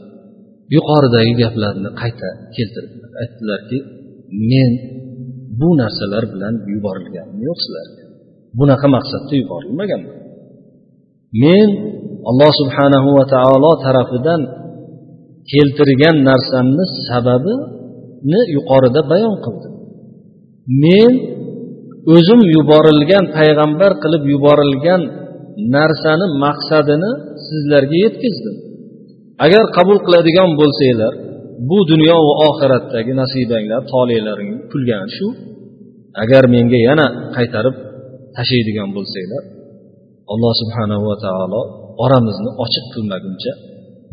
[0.75, 3.77] yuqoridagi gaplarni qayta keltirdilar aytdilarki
[4.51, 4.71] men
[5.59, 8.03] bu narsalar bilan yuborilganim yo'q sizlarga?
[8.59, 10.19] Bunaqa maqsadda yuborilmaganman
[11.43, 11.69] men
[12.29, 14.41] alloh subhanahu va taolo tarafidan
[15.51, 19.73] keltirgan narsamni sababini yuqorida bayon qildim.
[20.83, 21.13] Men
[22.15, 25.01] o'zim yuborilgan payg'ambar qilib yuborilgan
[25.75, 27.11] narsani maqsadini
[27.47, 28.55] sizlarga yetkazdim.
[29.45, 31.13] Agar qabul qiladigan bo'lsanglar
[31.69, 35.27] bu dunyo va oxiratdagi nasibanglar tolelaring kulgani shu
[36.22, 37.74] agar menga yana qaytarib
[38.36, 39.42] tashlaydigan bo'lsanglar
[40.32, 41.60] alloh subhanahu va taolo
[42.04, 43.52] oramizni ochiq qilmaguncha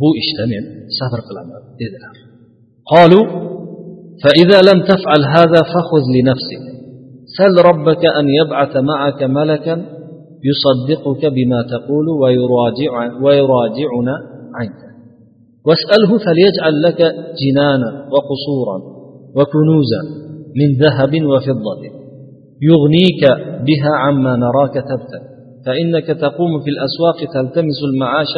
[0.01, 0.63] bu ishda men
[0.97, 2.15] sabr qilaman dedilar
[2.93, 3.25] قالوا
[4.23, 6.63] فإذا لم تفعل هذا فخذ لنفسك
[7.38, 9.75] سل ربك أن يبعث معك ملكا
[10.49, 12.91] يصدقك بما تقول ويراجع
[13.23, 14.15] ويراجعنا
[14.57, 14.81] عنك
[15.67, 17.01] واسأله فليجعل لك
[17.41, 18.77] جنانا وقصورا
[19.38, 20.01] وكنوزا
[20.60, 21.81] من ذهب وفضة
[22.69, 23.21] يغنيك
[23.67, 25.27] بها عما نراك تبتغي
[25.65, 28.34] فإنك تقوم في الأسواق تلتمس المعاش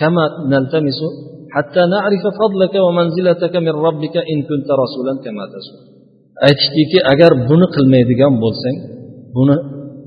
[0.00, 1.00] كما نلتمس
[1.54, 5.98] حتى نعرف فضلك ومنزلتك من ربك إن كنت رسولا كما تسول
[6.46, 8.76] aytishdiki agar buni qilmaydigan bo'lsang
[9.36, 9.56] buni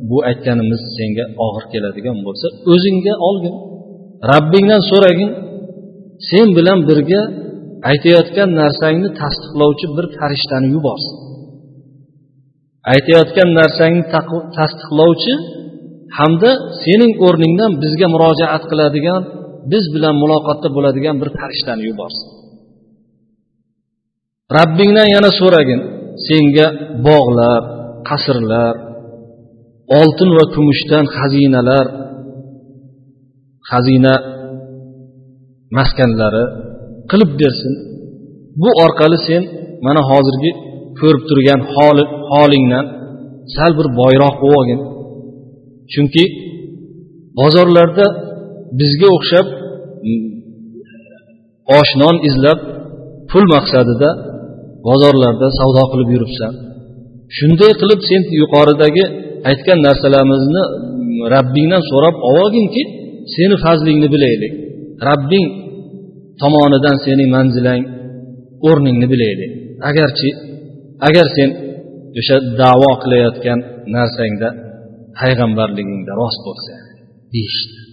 [0.10, 3.55] bu aytganimiz senga og'ir keladigan bo'lsa o'zingga olgin
[4.31, 5.31] rabbingdan so'ragin
[6.29, 7.21] sen bilan birga
[7.91, 11.15] aytayotgan narsangni tasdiqlovchi bir farishtani yuborsin
[12.92, 14.03] Aytayotgan narsangni
[14.57, 15.35] tasdiqlovchi
[16.18, 16.51] hamda
[16.83, 19.22] sening o'rningdan bizga murojaat qiladigan
[19.72, 22.27] biz bilan muloqotda bo'ladigan bir farishtani yuborsin.
[24.59, 25.81] Rabbingdan yana so'ragin.
[26.27, 26.66] Senga
[27.09, 27.61] bog'lar
[28.09, 28.75] qasrlar
[29.99, 31.87] oltin va kumushdan xazinalar
[33.70, 34.14] xazina
[35.79, 36.44] maskanlari
[37.11, 37.75] qilib bersin.
[38.62, 39.42] Bu orqali sen
[39.87, 40.53] mana hozirgi
[41.01, 41.61] ko'rib turgan
[42.32, 42.86] holingdan
[43.54, 44.80] sal bir boyroq bo'lib olgin.
[45.92, 46.24] Chunki
[47.40, 48.06] bozorlarda
[48.80, 49.46] bizga o'xshab
[50.08, 50.24] mm,
[51.78, 52.58] osh non izlab
[53.30, 54.10] pul maqsadida
[54.88, 56.52] bozorlarda savdo qilib yuribsan.
[57.36, 59.04] Shunday qilib sen yuqoridagi
[59.50, 62.82] aytgan narsalarimizni mm, rabbingdan so'rab olginki
[63.34, 64.52] seni fazlingni bilaylik.
[65.08, 65.46] Rabbing
[66.42, 67.82] tomonidan sening manzilang
[68.68, 69.50] o'rningni bilaylik.
[69.90, 70.30] Agarchi
[71.08, 71.50] agar sen
[72.18, 73.59] o'sha davo qilayotgan
[73.96, 74.48] narsangda
[75.20, 76.74] payg'ambarligingda rost bo'lsa.
[77.35, 77.87] Deyishdi.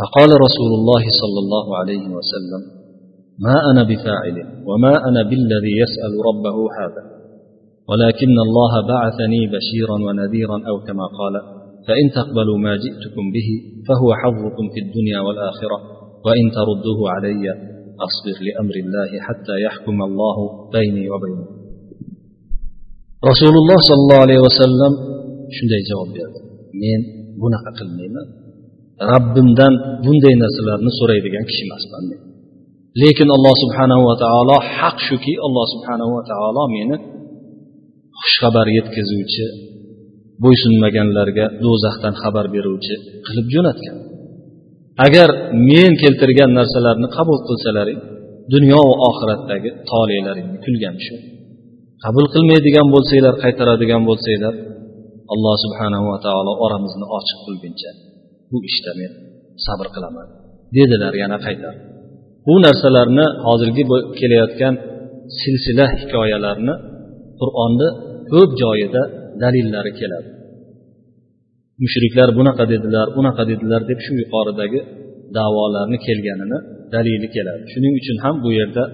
[0.00, 2.62] فقال رسول الله صلى الله عليه وسلم
[3.46, 4.36] ما أنا بفاعل
[4.68, 7.02] وما أنا بالذي يسأل ربه هذا
[7.90, 11.34] ولكن الله بعثني بشيرا ونذيرا أو كما قال
[11.86, 13.48] فإن تقبلوا ما جئتكم به
[13.88, 15.78] فهو حظكم في الدنيا والآخرة
[16.26, 17.44] وإن تردوه علي
[18.06, 20.36] أصبر لأمر الله حتى يحكم الله
[20.76, 21.59] بيني وبينكم
[23.28, 24.92] rasululloh sollallohu alayhi vasallam
[25.56, 26.38] shunday javob berdi.
[26.82, 27.00] Men
[27.42, 28.26] bunaqa qilmayman.
[29.12, 29.72] Rabbimdan
[30.04, 32.20] bunday narsalarni so'raydigan kishi emasman men.
[33.02, 36.96] Lekin alloh subhanava taolo haq shuki alloh subhanava taolo meni
[38.22, 39.44] xushxabar yetkazuvchi
[40.44, 42.94] bo'ysunmaganlarga do'zaxdan xabar beruvchi
[43.26, 43.96] qilib jo'natgan.
[45.06, 45.28] Agar
[45.70, 48.00] men keltirgan narsalarni qabul qilsalaring
[48.54, 51.16] dunyo va oxiratdagi tolelaringni kulgani shu
[52.04, 54.54] qabul qilmaydigan bo'lsanglar qaytaradigan bo'lsanglar
[55.34, 57.90] alloh subhanahu va taolo oramizni ochiq qilguncha
[58.50, 59.12] bu ishda men
[59.66, 60.28] sabr qilaman
[60.76, 61.74] dedilar yana qaytar.
[62.46, 63.84] Bu narsalarni hozirgi
[64.20, 64.74] kelayotgan
[65.40, 66.74] silsila hikoyalarni
[67.40, 67.88] qur'onni
[68.32, 69.02] ko'p joyida
[69.42, 70.28] dalillari keladi.
[71.82, 74.80] Mushriklar bunaqa dedilar unaqa dedilar deb shu yuqoridagi
[75.38, 76.58] davolarni kelganini
[76.94, 77.62] dalili keladi.
[77.72, 78.84] Shuning uchun ham bu yerda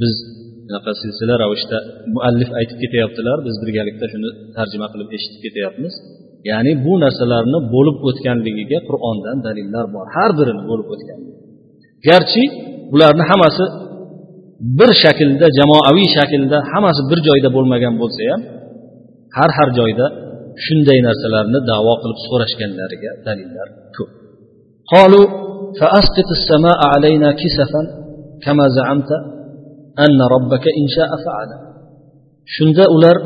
[0.00, 0.14] biz
[0.67, 1.77] bunaqa silsila ravishda
[2.15, 5.93] muallif aytib ketyaptilar biz birgalikda shuni tarjima qilib eshitib ketyapmiz
[6.49, 11.19] ya'ni bu narsalarni bo'lib o'tganligiga qur'ondan dalillar bor har birini bo'lib o'tgan
[12.07, 12.43] garchi
[12.91, 13.65] bularni hammasi
[14.79, 18.41] bir shaklda jamoaviy shaklda hammasi bir joyda bo'lmagan bo'lsa ham
[19.37, 20.05] har har joyda
[20.65, 24.11] shunday narsalarni davo qilib so'rashganlariga dalillar ko'p
[24.93, 25.25] قالوا
[25.79, 27.81] فأسقط السماء علينا كسفا
[28.43, 29.11] كما زعمت
[30.05, 31.55] anna robbaka insha'a fa'ala
[32.55, 33.17] shunda ular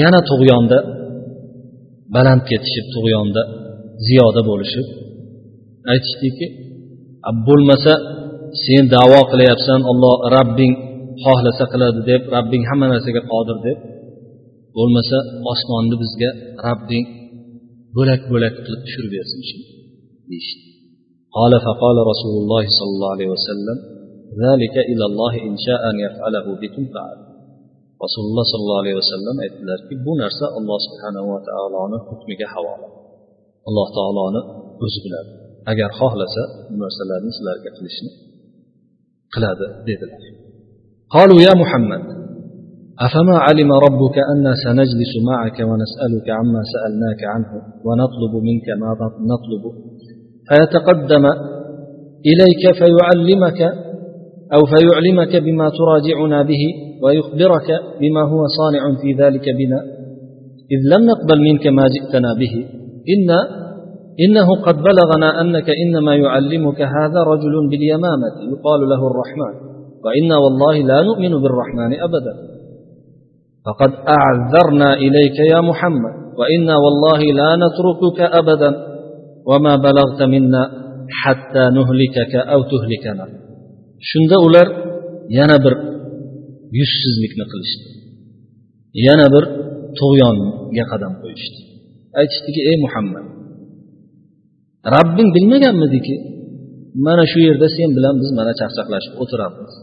[0.00, 0.78] yana tug'yonda
[2.14, 3.42] baland ketishib tug'yonda
[4.06, 4.86] ziyoda bo'lishib
[5.92, 6.46] aytishdiki
[7.46, 7.92] bo'lmasa
[8.64, 10.72] sen davo qilyapsan olloh rabbing
[11.24, 13.78] xohlasa qiladi deb rabbing hamma narsaga qodir deb
[14.76, 15.18] bo'lmasa
[15.52, 16.30] osmonni bizga
[16.66, 17.06] rabbing
[17.96, 19.40] bo'lak bo'lak qilib tushirib bersin
[20.30, 20.72] deyishdi
[21.38, 23.76] قال فقال رسول الله صلى الله عليه وسلم
[24.43, 27.17] ذلك إلى الله إن شاء أن يفعله بكم فعل
[28.05, 32.87] رسول الله صلى الله عليه وسلم أتدار كي نرسى الله سبحانه وتعالى حكمك حوالا
[33.69, 34.39] الله تعالى
[34.85, 35.19] أزبنا
[35.71, 36.43] أجر خالصة
[36.81, 38.11] مرسلة نسلة كفلسنة
[39.35, 40.11] قلادة ديدل
[41.15, 42.03] قالوا يا محمد
[43.05, 47.51] أفما علم ربك أن سنجلس معك ونسألك عما سألناك عنه
[47.85, 48.89] ونطلب منك ما
[49.31, 49.63] نطلب
[50.49, 51.25] فيتقدم
[52.31, 53.86] إليك فيعلمك
[54.53, 56.63] أو فيعلمك بما تراجعنا به
[57.03, 57.69] ويخبرك
[58.01, 59.79] بما هو صانع في ذلك بنا.
[60.71, 62.53] إذ لم نقبل منك ما جئتنا به.
[63.13, 63.29] إن
[64.25, 69.55] إنه قد بلغنا أنك إنما يعلمك هذا رجل باليمامة يقال له الرحمن.
[70.05, 72.33] وإنا والله لا نؤمن بالرحمن أبدا.
[73.65, 76.13] فقد أعذرنا إليك يا محمد.
[76.39, 78.71] وإنا والله لا نتركك أبدا.
[79.47, 80.69] وما بلغت منا
[81.23, 83.46] حتى نهلكك أو تهلكنا.
[84.09, 84.67] Shunda ular
[85.37, 85.73] yana bir
[86.79, 87.87] yuzsizlikni qilishdi.
[89.07, 89.43] Yana bir
[89.99, 91.59] tug'yonga qadam qo'yishdi.
[92.19, 93.25] Aytishdiki ey muhammad
[94.95, 96.15] rabbing bilmaganmidiki
[97.05, 99.73] mana shu yerda sen bilan biz mana chaqchaqlashib o'tiramiz.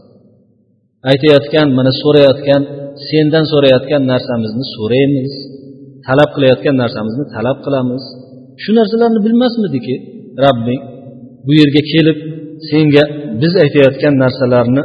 [1.11, 2.61] Aytayotgan mana so'rayotgan
[3.09, 5.33] sendan so'rayotgan narsamizni so'raymiz.
[6.07, 8.03] Talab qilayotgan narsamizni talab qilamiz.
[8.63, 9.95] Shu narsalarni bilmasmidiki
[10.45, 10.81] rabbing
[11.45, 12.17] bu yerga kelib
[12.69, 13.03] senga
[13.41, 14.83] biz aytayotgan narsalarni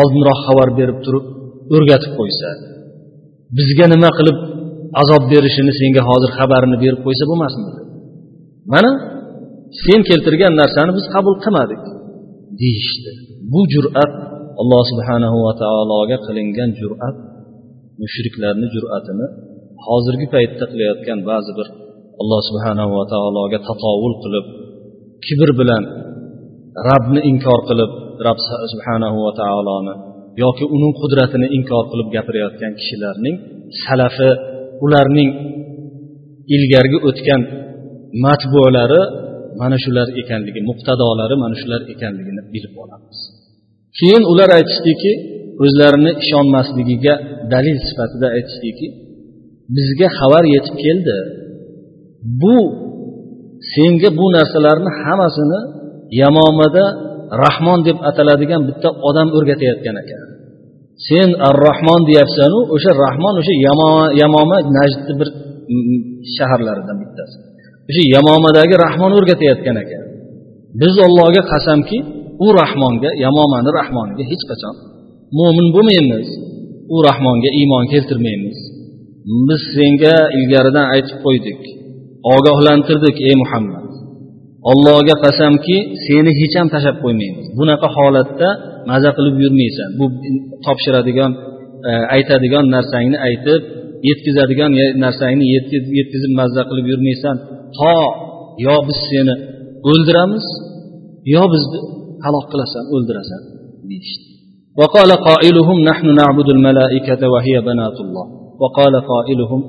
[0.00, 1.24] oldinroq xabar berib turib
[1.74, 2.48] o'rgatib qo'ysa
[3.58, 4.38] bizga nima qilib
[5.02, 7.80] azob berishini senga hozir xabarini berib qo'ysa bo'lmasmidi?
[8.72, 8.90] Mana
[9.84, 11.82] sen keltirgan narsani biz qabul qilmadik
[12.60, 13.10] deyishdi.
[13.52, 14.12] Bu jur'at
[14.60, 17.16] alloh subhanahu va taologa qilingan jur'at
[18.02, 19.26] mushriklarni jur'atini
[19.86, 21.66] hozirgi paytda qilayotgan ba'zi bir
[22.22, 24.46] alloh subhanahu va taologa tatovul qilib
[25.26, 25.82] kibr bilan
[26.88, 27.90] rabbni inkor qilib
[28.26, 28.38] rob
[28.72, 29.94] subhanahu va taoloni
[30.44, 33.36] yoki uning qudratini inkor qilib gapirayotgan kishilarning
[33.84, 34.30] salafi
[34.84, 35.30] ularning
[36.54, 37.42] ilgargi o'tgan
[38.24, 39.02] matbuolari
[39.60, 43.18] mana shular ekanligi muqtadolari mana shular ekanligini bilib olamiz.
[43.98, 45.12] Keyin ular aytishdiki
[45.64, 47.14] o'zlarini ishonmasligiga
[47.52, 48.86] dalil sifatida aytishdiki
[49.76, 51.16] bizga xabar yetib keldi.
[52.42, 52.56] Bu
[53.74, 55.60] senga bu narsalarni hammasini
[56.22, 56.84] yamomada
[57.44, 60.22] rahmon deb ataladigan bitta odam o'rgatayotgan ekan.
[61.08, 63.54] Sen ar rahmon deyapsanu o'sha rahmon o'sha
[64.22, 65.28] yamoma najdni bir
[66.36, 67.36] shaharlaridan bittasi.
[67.88, 70.04] O'sha yamomadagi rahmon o'rgatayotgan ekan.
[70.80, 71.98] Biz allohga qasamki
[72.44, 74.74] u rahmonga yamomani rahmoniga hech qachon
[75.38, 76.28] mo'min bo'lmaymiz.
[76.94, 78.58] U rahmonga iymon keltirmaymiz.
[79.48, 81.60] Biz senga ilgaridan aytib qo'ydik.
[82.34, 83.85] Ogohlantirdik ey muhammad.
[84.71, 88.49] allohga qasamki seni hech ham tashlab qo'ymaymiz bunaqa holatda
[88.91, 90.05] maza qilib yurmaysan bu
[90.65, 91.31] topshiradigan
[92.15, 93.61] aytadigan narsangni aytib
[94.09, 94.71] yetkazadigan
[95.05, 95.45] narsangni
[95.99, 97.35] yetkazib mazza qilib yurmaysan
[97.77, 97.95] to
[98.65, 99.35] yo biz seni
[99.89, 100.45] o'ldiramiz
[101.35, 101.79] yo bizni
[102.25, 103.41] halok qilasan o'ldirasan
[103.91, 104.31] deyishdi
[104.79, 108.25] وقال قائلهم نحن نعبد الملائكة وهي بنات الله
[108.61, 109.61] وقال قائلهم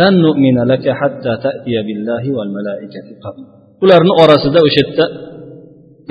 [0.00, 3.42] لن نؤمن لك حتى تأتي بالله والملائكة قبل
[3.83, 5.05] ularni orasida o'sha yerda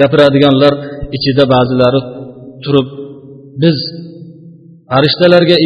[0.01, 0.73] gapiradiganlar
[1.17, 2.01] ichida ba'zilari
[2.65, 2.89] turib
[3.63, 3.79] biz
[4.91, 5.57] farishtalarga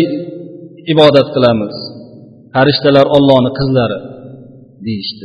[0.93, 1.75] ibodat qilamiz.
[2.55, 3.99] Farishtalar ollohni qizlari
[4.87, 5.25] deyishdi.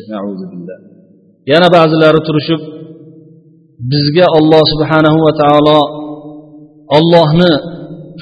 [1.51, 2.61] Yana ba'zilari turishib
[3.91, 5.79] bizga olloh subhanahu va taolo
[6.97, 7.51] ollohni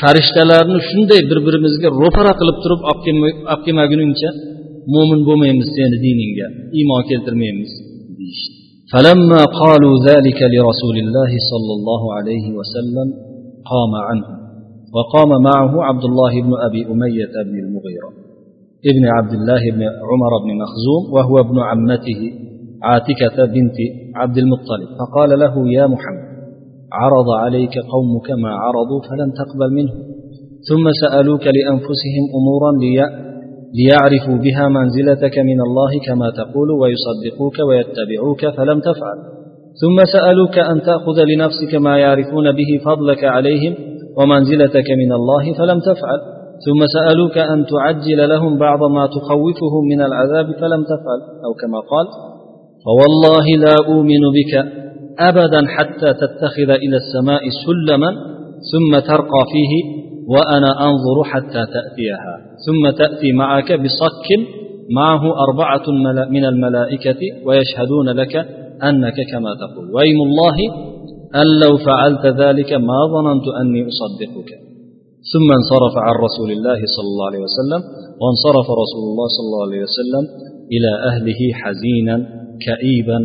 [0.02, 4.30] farishtalarni shunday bir birimizga ro'para qilib turib olib kelmaguningcha
[4.94, 6.48] mo'min bo'lmaymiz seni diningga
[6.80, 7.72] iymon keltirmaymiz.
[8.94, 13.08] فلما قالوا ذلك لرسول الله صلى الله عليه وسلم
[13.72, 14.28] قام عنه
[14.96, 18.10] وقام معه عبد الله بن أبي أمية بن المغيرة
[18.92, 22.22] ابن عبد الله بن عمر بن مخزوم وهو ابن عمته
[22.84, 23.78] عاتكة بنت
[24.16, 26.32] عبد المطلب فقال له يا محمد
[26.94, 29.94] عرض عليك قومك ما عرضوا فلم تقبل منه
[30.70, 32.72] ثم سألوك لأنفسهم أمورا
[33.80, 39.18] ليعرفوا بها منزلتك من الله كما تقول ويصدقوك ويتبعوك فلم تفعل.
[39.82, 43.76] ثم سألوك أن تأخذ لنفسك ما يعرفون به فضلك عليهم
[44.18, 46.20] ومنزلتك من الله فلم تفعل.
[46.66, 51.20] ثم سألوك أن تعجل لهم بعض ما تخوفهم من العذاب فلم تفعل.
[51.46, 52.08] أو كما قال
[52.86, 54.54] فوالله لا أؤمن بك
[55.20, 58.12] أبدا حتى تتخذ إلى السماء سلما
[58.72, 62.51] ثم ترقى فيه وأنا أنظر حتى تأتيها.
[62.66, 64.28] ثم تأتي معك بصك
[64.96, 65.86] معه أربعة
[66.30, 68.36] من الملائكة ويشهدون لك
[68.84, 69.86] أنك كما تقول.
[69.96, 70.58] ويم الله
[71.42, 74.50] أن لو فعلت ذلك ما ظننت أني أصدقك.
[75.34, 77.82] ثم انصرف عن رسول الله صلى الله عليه وسلم
[78.22, 80.24] وانصرف رسول الله صلى الله عليه وسلم
[80.74, 82.16] إلى أهله حزينا
[82.66, 83.20] كئيبا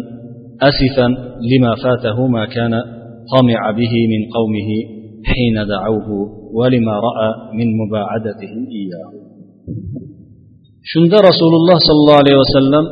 [0.71, 1.09] أسفا
[1.51, 2.73] لما فاته ما كان
[3.35, 4.71] طمع به من قومه
[5.25, 6.09] حين دعوه
[6.55, 9.26] ولما رأى من مباعدتهم إياه.
[10.93, 12.85] Shunda rasululloh sollallohu alayhi vasallam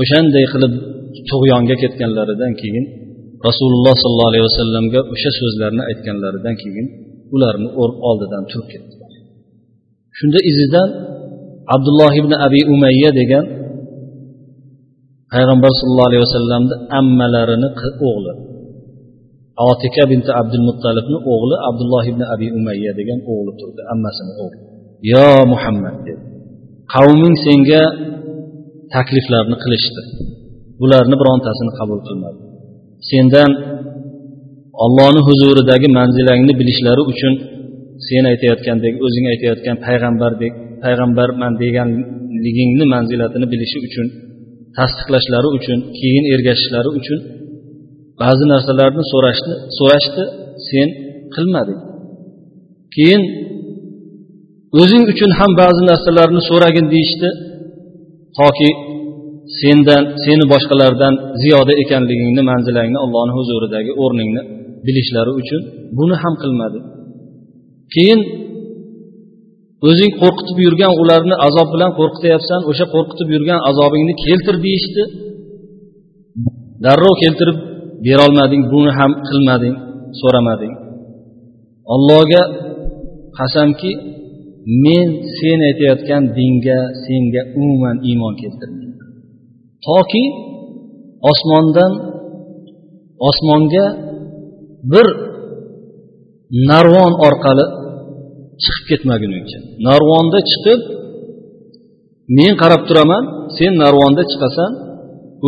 [0.00, 0.72] o'shanday qilib
[1.30, 2.84] tug'yonga ketganlaridan keyin
[3.48, 6.86] rasululloh sollallohu alayhi vasallamga o'sha so'zlarni aytganlaridan keyin
[7.34, 7.68] ularni
[8.08, 9.12] oldidan turib ketdilar.
[10.18, 10.88] Shunda izidan
[11.74, 13.44] abdulloh ibn abi umayya degan
[15.32, 17.68] payg'ambar sallallohu alayhi vasallamni ammalarini
[18.08, 18.32] o'g'li
[19.70, 24.71] otika binti abdul muttalibni o'g'li abdulloh ibn abi umayya degan o'g'li turdi ammasini o'g'li.
[25.10, 26.22] Yo muhammad dedi.
[26.94, 27.82] Qavming senga
[28.94, 30.02] takliflarni qilishdi.
[30.80, 32.40] Bularni birontasini qabul qilmadi.
[33.10, 33.50] Sendan
[34.84, 37.34] ollohni huzuridagi manzilangni bilishlari uchun
[38.08, 40.52] sen aytayotgandek o'zing aytayotgan payg'ambardek
[40.84, 44.06] payg'ambarman deganligingni manzilatini bilishi uchun
[44.78, 47.18] tasdiqlashlari uchun keyin ergashishlari uchun
[48.22, 50.22] ba'zi narsalarni so'rashni so'rashdi
[50.68, 50.88] sen
[51.34, 51.80] qilmading.
[52.96, 53.22] Keyin
[54.80, 57.28] o'zing uchun ham ba'zi narsalarni so'ragin deyishdi.
[58.38, 58.70] Toki
[59.60, 64.42] sendan seni boshqalardan ziyoda ekanligingni manzilangni allohni huzuridagi o'rningni
[64.86, 65.60] bilishlari uchun
[65.98, 66.78] buni ham qilmadi.
[67.94, 68.20] Keyin
[69.88, 75.02] o'zing qo'rqitib yurgan ularni azob bilan qo'rqityapsan o'sha qo'rqitib yurgan azobingni keltir deyishdi.
[76.84, 77.58] Darrov keltirib
[78.06, 79.74] berolmading buni ham qilmading
[80.20, 80.74] so'ramading.
[81.94, 82.42] Allohga
[83.38, 83.92] qasamki
[84.84, 85.08] men
[85.38, 89.08] sen aytayotgan dinga senga umuman iymon keltirmayman.
[89.86, 90.24] Toki
[91.30, 91.92] osmondan
[93.28, 93.86] osmonga
[94.92, 95.06] bir
[96.70, 97.66] narvon orqali
[98.62, 99.58] chiqib ketmaguningcha
[99.88, 100.80] narvonda chiqib
[102.38, 103.22] men qarab turaman
[103.56, 104.70] sen narvonda chiqasan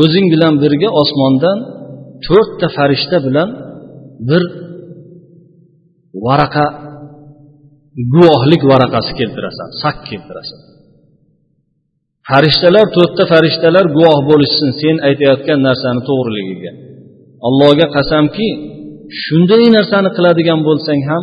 [0.01, 1.59] o'zing bilan birga osmondan
[2.27, 3.49] to'rtta farishta bilan
[4.29, 4.43] bir
[6.27, 6.67] varaqa
[8.14, 10.61] guvohlik varaqasi keltirasan sak keltirasan.
[12.30, 16.72] Farishtalar to'rtta farishtalar guvoh bo'lishsin sen aytayotgan narsani to'g'riligiga
[17.49, 18.49] allohga qasamki
[19.22, 21.22] shunday narsani qiladigan bo'lsang ham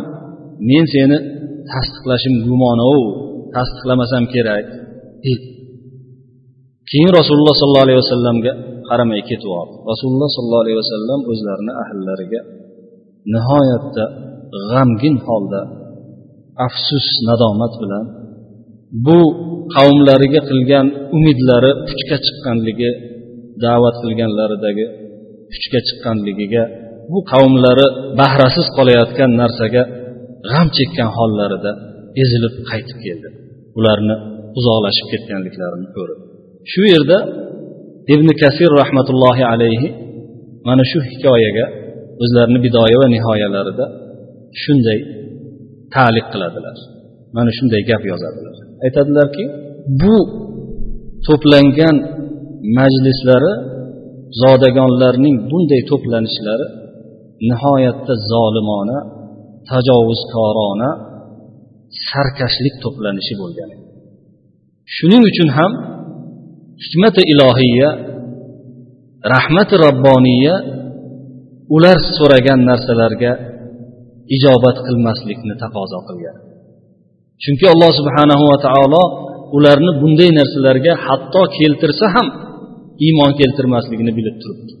[0.70, 1.18] men seni
[1.72, 3.00] tasdiqlashim gumonov
[3.56, 4.66] tasdiqlamasam kerak
[6.90, 8.52] keyin rasululloh sollallohu alayhi vasallamga
[8.88, 12.40] qaramay ketib oldi rasululloh sollallohu alayhi vasallam o'zlarini ahllariga
[13.34, 14.04] nihoyatda
[14.70, 15.60] g'amgin holda
[16.66, 18.04] afsus nadomat bilan
[19.06, 19.18] bu
[19.74, 20.86] qavmlariga qilgan
[21.16, 22.90] umidlari puchga chiqqanligi
[23.64, 24.86] da'vat qilganlaridagi
[25.52, 26.62] puchga chiqqanligiga
[27.12, 27.86] bu qavmlari
[28.20, 29.82] bahrasiz qolayotgan narsaga
[30.50, 31.72] g'am chekkan hollarida
[32.22, 33.28] ezilib qaytib keldi.
[33.78, 34.16] Ularni
[34.58, 36.18] uzoqlashib ketganliklarini ko'rib.
[36.72, 37.18] Shu yerda
[38.14, 39.88] ibn kasir rahmatullohi alayhi
[40.68, 41.66] mana shu hikoyaga
[42.22, 43.84] o'zlarini bidoya va nihoyalarida
[44.62, 44.98] shunday
[45.94, 46.76] taliq qiladilar.
[47.36, 48.56] Mana shunday gap yozadilar.
[48.86, 49.44] Aytadilarki
[50.02, 50.16] bu
[51.26, 51.96] to'plangan
[52.78, 53.52] majlislari
[54.42, 56.66] zodagonlarning bunday to'planishlari
[57.50, 58.98] nihoyatda zolimona
[59.70, 60.90] tajovuzkorona
[62.08, 63.70] sarkashlik to'planishi bo'lgan.
[64.96, 65.72] Shuning uchun ham
[66.84, 67.88] hikmati ilohiya
[69.34, 70.54] rahmati robboniya
[71.76, 73.32] ular so'ragan narsalarga
[74.36, 76.36] ijobat qilmaslikni taqozo qilgan.
[77.42, 79.02] Chunki alloh subhanahu va taolo
[79.56, 82.26] ularni bunday narsalarga hatto keltirsa ham
[83.06, 84.72] iymon keltirmasligini bilib turibdi.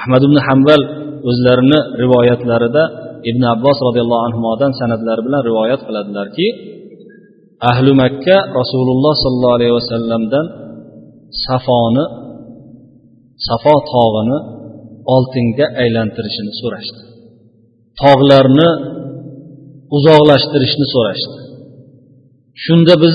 [0.00, 0.80] Ahmad ibn hambal
[1.30, 2.82] o'zlarini rivoyatlarida
[3.30, 6.46] ibn abbos roziyallohu anhudan san'atlar bilan rivoyat qiladilarki
[7.70, 10.46] ahli makka rasululloh sollallohu alayhi vasallamdan
[11.46, 12.04] safoni
[13.48, 14.38] safo tog'ini
[15.14, 17.05] oltinga aylantirishini so'rashdi.
[18.02, 18.68] Tog'larni
[19.96, 21.36] uzoqlashtirishni so'rashdi.
[22.64, 23.14] Shunda biz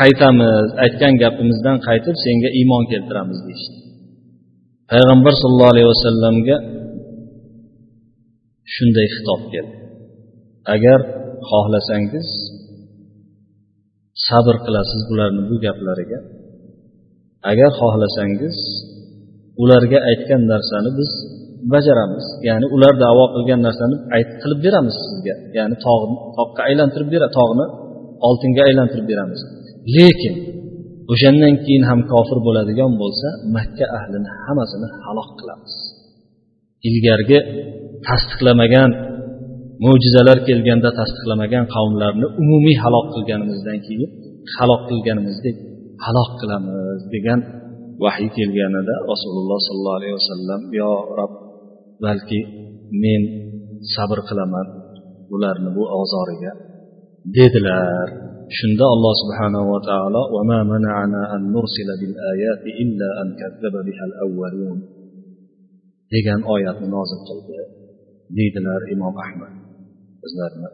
[0.00, 3.76] qaytamiz aytgan gapimizdan qaytib senga iymon keltiramiz deyishdi.
[4.90, 6.56] Payg'ambar sollallohu alayhi vasallamga
[8.74, 9.76] shunday xitob keldi.
[10.74, 11.00] Agar
[11.50, 12.28] xohlasangiz
[14.28, 16.20] sabr qilasiz bularni bu gaplariga.
[17.50, 18.56] Agar xohlasangiz
[19.62, 21.10] ularga aytgan narsani biz
[21.72, 22.26] bajaramiz.
[22.48, 23.96] Ya'ni ular davo qilgan narsani
[24.42, 25.34] qilib beramiz sizga.
[25.58, 27.64] Ya'ni tog'ni toqqa aylantirib beradi tog'ni
[28.28, 29.40] oltinga aylantirib beramiz.
[29.96, 30.34] Lekin
[31.12, 35.74] o'shandan keyin ham kofir bo'ladigan bo'lsa makka ahlini hammasini halok qilamiz.
[36.88, 37.38] Ilgargi
[38.06, 38.90] tasdiqlamagan
[39.84, 44.10] mo'jizalar kelganda tasdiqlamagan qavmlarni umumiy halok qilganimizdan keyin
[44.56, 45.56] halok qilganimizdek
[46.04, 47.40] halok qilamiz degan
[48.04, 51.32] vahiy kelganida rasululloh sollallohu alayhi vasallam yo rob
[52.03, 52.39] balki
[53.03, 53.21] men
[53.95, 54.67] sabr qilaman
[55.35, 56.51] ularni bu ozoriga
[57.37, 58.07] dedilar
[58.57, 64.79] shunda alloh subhanahu va taolo وما منعنا أن نرسل بالآيات إلا أن كذب بها الأولون
[66.13, 67.59] degan oyatni nozil qildi
[68.37, 69.53] deydilar imom ahmad
[70.23, 70.69] bizlarni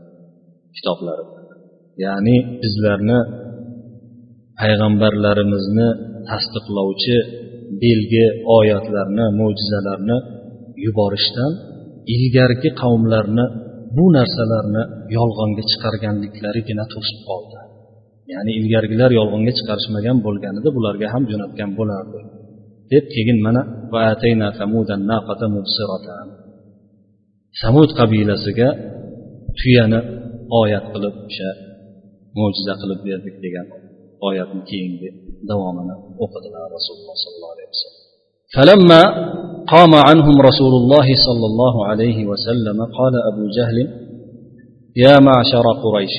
[0.75, 1.41] kitoblarida
[2.03, 3.19] ya'ni bizlarni
[4.59, 5.87] payg'ambarlarimizni
[6.29, 7.17] tasdiqlovchi
[7.83, 8.25] belgi
[8.57, 10.17] oyatlarni mo'jizalarni
[10.84, 11.52] yuborishdan
[12.14, 13.44] ilgarigi qavmlarni
[13.96, 14.82] bu narsalarni
[15.16, 17.58] yolg'onga chiqarganliklarigina to'sib qoldi.
[18.32, 22.20] Ya'ni ilgargilar yolg'onga chiqarishmagan bo'lganida bularga ham jo'natgan bo'lardi.
[22.92, 23.62] Deb keyin mana
[27.60, 28.68] samud qabilasiga
[29.58, 30.00] tuyani
[30.60, 31.50] oyat qilib o'sha
[32.38, 33.66] mo'jiza qilib berdik degan
[34.28, 35.08] oyatni keyingi
[35.50, 38.04] davomini o'qidilar rasululloh sollallohu alayhi vasallam.
[39.72, 43.78] قام عنهم رسول الله صلى الله عليه وسلم قال أبو جهل
[44.96, 46.14] يا معشر قريش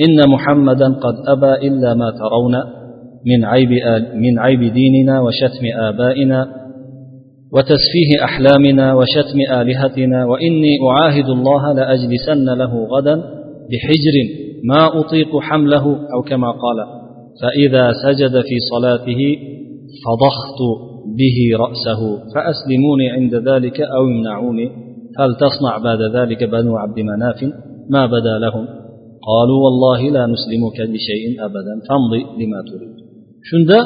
[0.00, 2.54] إن محمدا قد أبى إلا ما ترون
[3.26, 3.68] من عيب,
[4.14, 6.46] من عيب ديننا وشتم آبائنا
[7.52, 13.14] وتسفيه أحلامنا وشتم آلهتنا وإني أعاهد الله لأجلسن له غدا
[13.70, 14.16] بحجر
[14.64, 16.78] ما أطيق حمله أو كما قال
[17.42, 19.20] فإذا سجد في صلاته
[20.04, 22.01] فضخت به رأسه
[22.33, 24.67] فأسلموني عند ذلك أو امنعوني
[25.19, 27.39] هل تصنع بعد ذلك بنو عبد مناف
[27.93, 28.65] ما بدا لهم
[29.29, 32.97] قالوا والله لا نسلمك بشيء أبدا فامضي لما تريد
[33.49, 33.79] shunda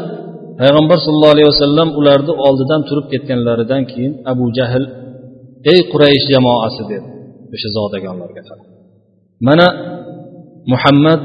[0.59, 4.83] payg'ambar sallallohu alayhi vasallam ularni oldidan turib ketganlaridan keyin abu jahl
[5.71, 7.07] ey quraysh jamoasi dedi
[7.53, 8.67] o'sha zodagonlarga qarab
[9.47, 9.67] mana
[10.73, 11.21] muhammad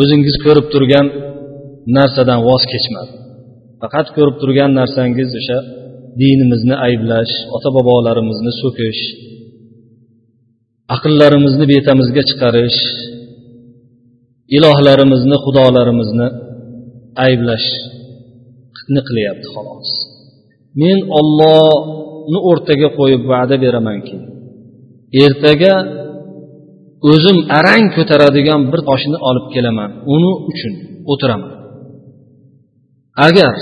[0.00, 1.06] o'zingiz ko'rib turgan
[1.96, 3.12] narsadan voz kechmadi
[3.81, 5.59] Faqat ko'rib turgan narsangiz o'sha
[6.21, 9.01] dinimizni ayblash ota bobolarimizni so'kish
[10.95, 12.79] aqllarimizni betamizga chiqarish
[14.57, 16.27] ilohlarimizni xudolarimizni
[17.25, 19.89] ayblashni qilyapti xolos.
[20.81, 24.17] Men ollohni o'rtaga qo'yib va'da beramanki
[25.25, 25.73] ertaga
[27.11, 30.73] o'zim arang ko'taradigan bir toshni olib kelaman uni uchun
[31.11, 31.51] o'tiraman.
[33.27, 33.55] Agar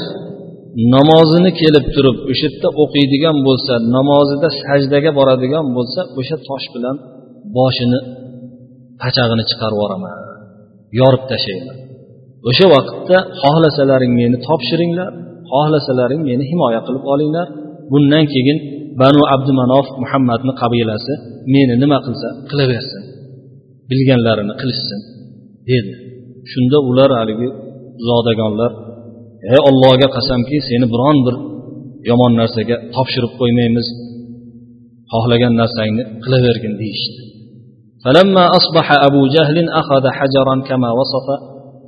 [0.95, 6.95] namozini kelib turib o'sha yerda o'qiydigan bo'lsa namozida sajdaga boradigan bo'lsa o'sha tosh bilan
[7.57, 7.99] boshini
[9.01, 10.13] pachag'ini chiqarib yuboraman.
[10.99, 11.77] Yorib tashlayman
[12.49, 15.11] o'sha vaqtda xohlasalaring meni topshiringlar
[15.51, 17.47] xohlasalaring meni himoya qilib olinglar.
[17.91, 18.57] Bundan keyin
[19.01, 21.13] banu abdumanof muhammadni qabilasi
[21.55, 23.01] meni nima qilsa qilaversin.
[23.89, 24.99] Bilganlarini qilishsin
[25.69, 25.91] dedi.
[26.51, 27.47] Shunda ular haligi
[28.07, 28.71] zodagonlar
[29.52, 31.36] ey ollohga qasamki seni biron bir
[32.10, 33.86] yomon narsaga topshirib qo'ymaymiz
[35.12, 37.22] xohlagan narsangni qilavergin deyishdi
[38.04, 41.26] فلما أصبح أبو جهل أخذ حجرا كما وصف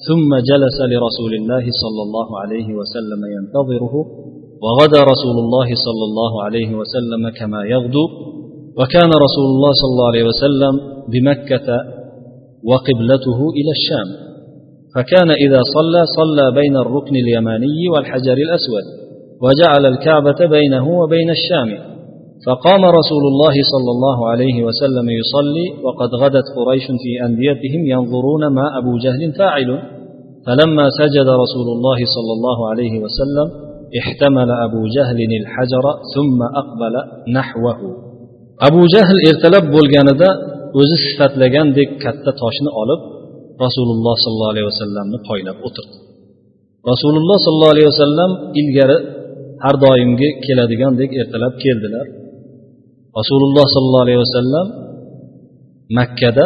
[0.07, 3.95] ثم جلس لرسول الله صلى الله عليه وسلم ينتظره
[4.65, 8.05] وغدا رسول الله صلى الله عليه وسلم كما يغدو
[8.79, 10.75] وكان رسول الله صلى الله عليه وسلم
[11.13, 11.69] بمكة
[12.71, 14.09] وقبلته إلى الشام
[14.96, 18.86] فكان إذا صلى صلى بين الركن اليماني والحجر الأسود
[19.44, 21.70] وجعل الكعبة بينه وبين الشام.
[22.48, 28.66] فقام رسول الله صلى الله عليه وسلم يصلي وقد غدت قريش في أنديتهم ينظرون ما
[28.80, 29.70] أبو جهل فاعل.
[30.46, 33.48] فلما سجد رسول الله صلى الله عليه وسلم
[34.00, 35.86] احتمل أبو جهل الحجر
[36.16, 36.96] ثم أقبل
[37.38, 37.80] نحوه.
[38.68, 41.90] أبو جهل إرتلب بولغاندا o'zi sifatlagandek
[42.42, 43.02] toshni olib
[43.64, 45.98] rasululloh sollallohu alayhi vasallamni poylab o'tirdi.
[46.92, 48.32] Rasululloh sollallohu alayhi vasallam
[48.62, 48.98] ilgari
[49.64, 52.06] har doimgi keladigandek ertalab keldilar.
[53.20, 54.68] Rasululloh sollallohu alayhi vasallam
[55.98, 56.46] makkada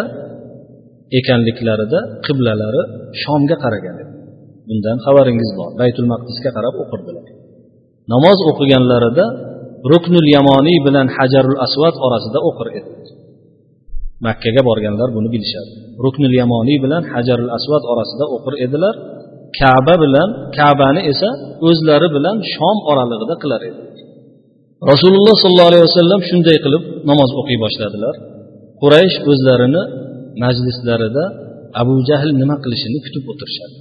[1.20, 2.84] ekanliklarida qiblalari
[3.22, 4.14] shomga qaragan edi.
[4.68, 5.70] Bundan xabaringiz bor.
[5.82, 7.26] Baytul maqdisga qarab o'qirdilar.
[8.14, 9.26] Namoz o'qiganlarida
[9.92, 12.92] ruknul yamoniy bilan hajarul asvad orasida o'qir edi.
[14.26, 15.72] Makkaga borganlar buni bilishadi.
[16.06, 18.96] Ruknil yamoniy bilan hajarul asvad orasida o'qir edilar.
[19.60, 21.30] Kaba bilan kabani esa
[21.68, 23.82] o'zlari bilan shom oralig'ida qilar edi.
[24.92, 28.16] Rasululloh sollallohu alayhi vasallam shunday qilib namoz o'qiy boshladilar.
[28.82, 29.82] Quraysh o'zlarini
[30.44, 31.24] majlislarida
[31.82, 33.76] abu jahl nima qilishini kutib o'tirishadi.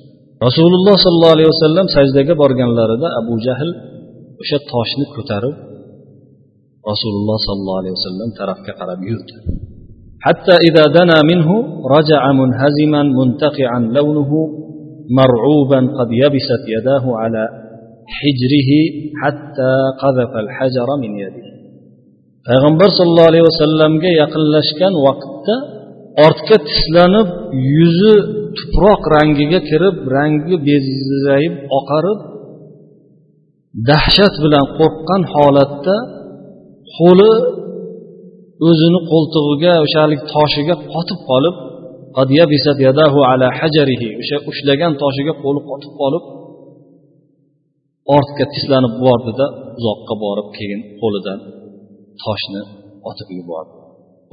[0.47, 3.71] Rasululloh sollallohu alayhi vasallam sajdaga borganlarida abu jahl
[4.43, 5.55] o'sha toshni ko'tarib
[6.91, 9.35] rasululloh sollallohu alayhi vasallam tarafga qarab yurdi.
[10.26, 11.50] حتى إذا دنا منه
[11.96, 14.32] رجع منهزما منتقعا لونه
[15.20, 17.44] مرعوبا قد يبست يداه على
[18.18, 18.72] حجره
[19.22, 19.74] حتى
[20.04, 21.54] قذف الحجر من يده
[22.48, 25.56] payg'ambar sollallohu alayhi vasallamga yaqinlashgan vaqtda
[26.26, 27.28] ortga tislanib
[27.76, 28.16] yuzi
[28.58, 32.20] tuproq rangiga kirib rangi bezayib oqarib
[33.90, 35.96] dahshat bilan qo'rqqan holatda
[36.98, 37.32] qo'li
[38.67, 41.57] o'zini qo'ltig'iga o'sha haligi toshiga qotib qolib
[44.23, 46.25] o'sha ushlagan toshiga qo'li qotib qolib
[48.17, 49.47] ortga tislanib bordida
[49.79, 51.39] uzoqqa borib keyin qo'lidan
[52.25, 52.63] toshni
[53.11, 53.79] otib yubordi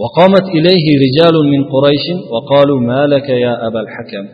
[0.03, 4.25] وقامت إليه رجال من قريش وقالوا ما لك يا أبا الحكم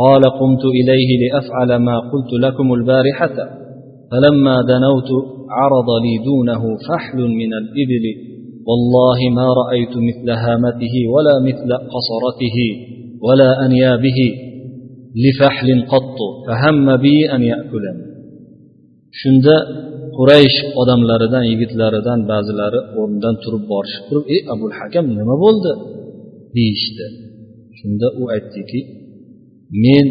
[0.00, 3.36] قال قمت إليه لأفعل ما قلت لكم البارحة
[4.10, 5.10] فلما دنوت
[5.58, 8.04] عرض لي دونه فحل من الإبل
[8.69, 12.57] والله ما رأيت مثل هامته ولا مثل قصرته
[13.25, 14.19] ولا أنيابه
[15.23, 16.17] لفحل قط
[16.47, 18.11] فهم بي أن يأكلني
[19.19, 19.55] shunda
[20.17, 25.71] quraysh odamlaridan yigitlaridan ba'zilari o'rnidan turib borishib turib ey abul hakam nima bo'ldi
[26.55, 27.05] deyishdi
[27.79, 28.79] shunda u aytdiki
[29.83, 30.05] men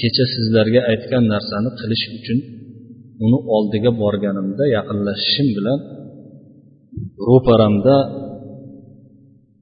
[0.00, 2.38] kecha sizlarga aytgan narsani qilish uchun
[3.24, 5.78] uni oldiga borganimda yaqinlashishim bilan
[7.29, 7.95] ro'paramda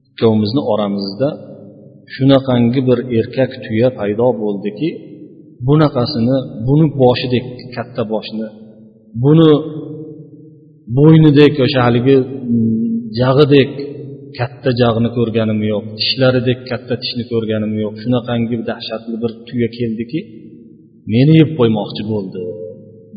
[0.08, 1.28] ikkovimizni oramizda
[2.14, 4.88] shunaqangi bir erkak tuya paydo bo'ldiki
[5.68, 6.36] bunaqasini
[6.66, 7.46] buni boshidek
[7.76, 8.48] katta boshni
[9.24, 9.50] buni
[10.98, 12.74] bo'ynidek o'sha haligi mm,
[13.20, 13.70] jag'idek
[14.38, 20.20] katta jag'ni ko'rganim yo'q tishlaridek katta tishni ko'rganim yo'q shunaqangi dahshatli bir tuya keldiki
[21.14, 22.42] meni yeb qo'ymoqchi bo'ldi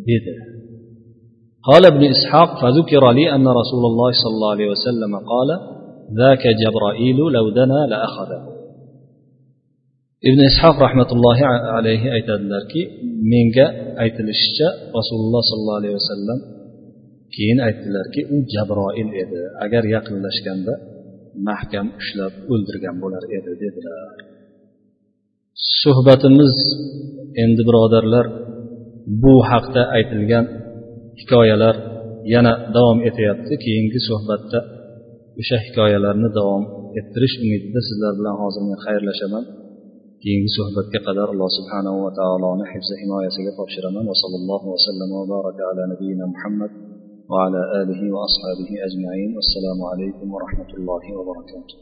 [0.09, 0.33] dedi.
[1.70, 5.48] قال ابن إسحاق فذكر لي أن رسول الله صلى الله عليه وسلم قال
[6.20, 8.54] ذاك جبرائيل لو دنا لأخذه
[10.28, 11.44] ibn ishoq rahmatullohi
[11.78, 12.82] alayhi aytadilarki
[13.32, 13.66] menga
[14.04, 14.68] aytilishicha
[14.98, 16.38] rasululloh sollallohu alayhi vasallam
[17.34, 20.74] keyin aytdilarki u jabroil edi agar yaqinlashganda
[21.48, 24.16] mahkam ushlab o'ldirgan bo'lar edi dedilar
[25.80, 26.54] suhbatimiz
[27.44, 28.26] endi birodarlar
[29.22, 30.44] bu haqda aytilgan
[31.19, 31.75] hikoyalar
[32.33, 33.53] yana davom etyapti.
[33.65, 34.59] Keyingi suhbatda
[35.41, 36.63] o'sha hikoyalarni davom
[36.99, 39.43] ettirish umidida sizlar bilan hozir men xayrlashaman.
[40.23, 44.03] Keyingi suhbatga qadar alloh subhanahu va taoloni hifzi himoyasiga topshiraman.
[44.11, 46.71] Va sallallohu vasallam va baraka ala nabiyina muhammad
[47.31, 49.29] va ala alihi va ashabihi ajmain.
[49.43, 51.77] Assalomu alaykum va rahmatullohi va barakatuh.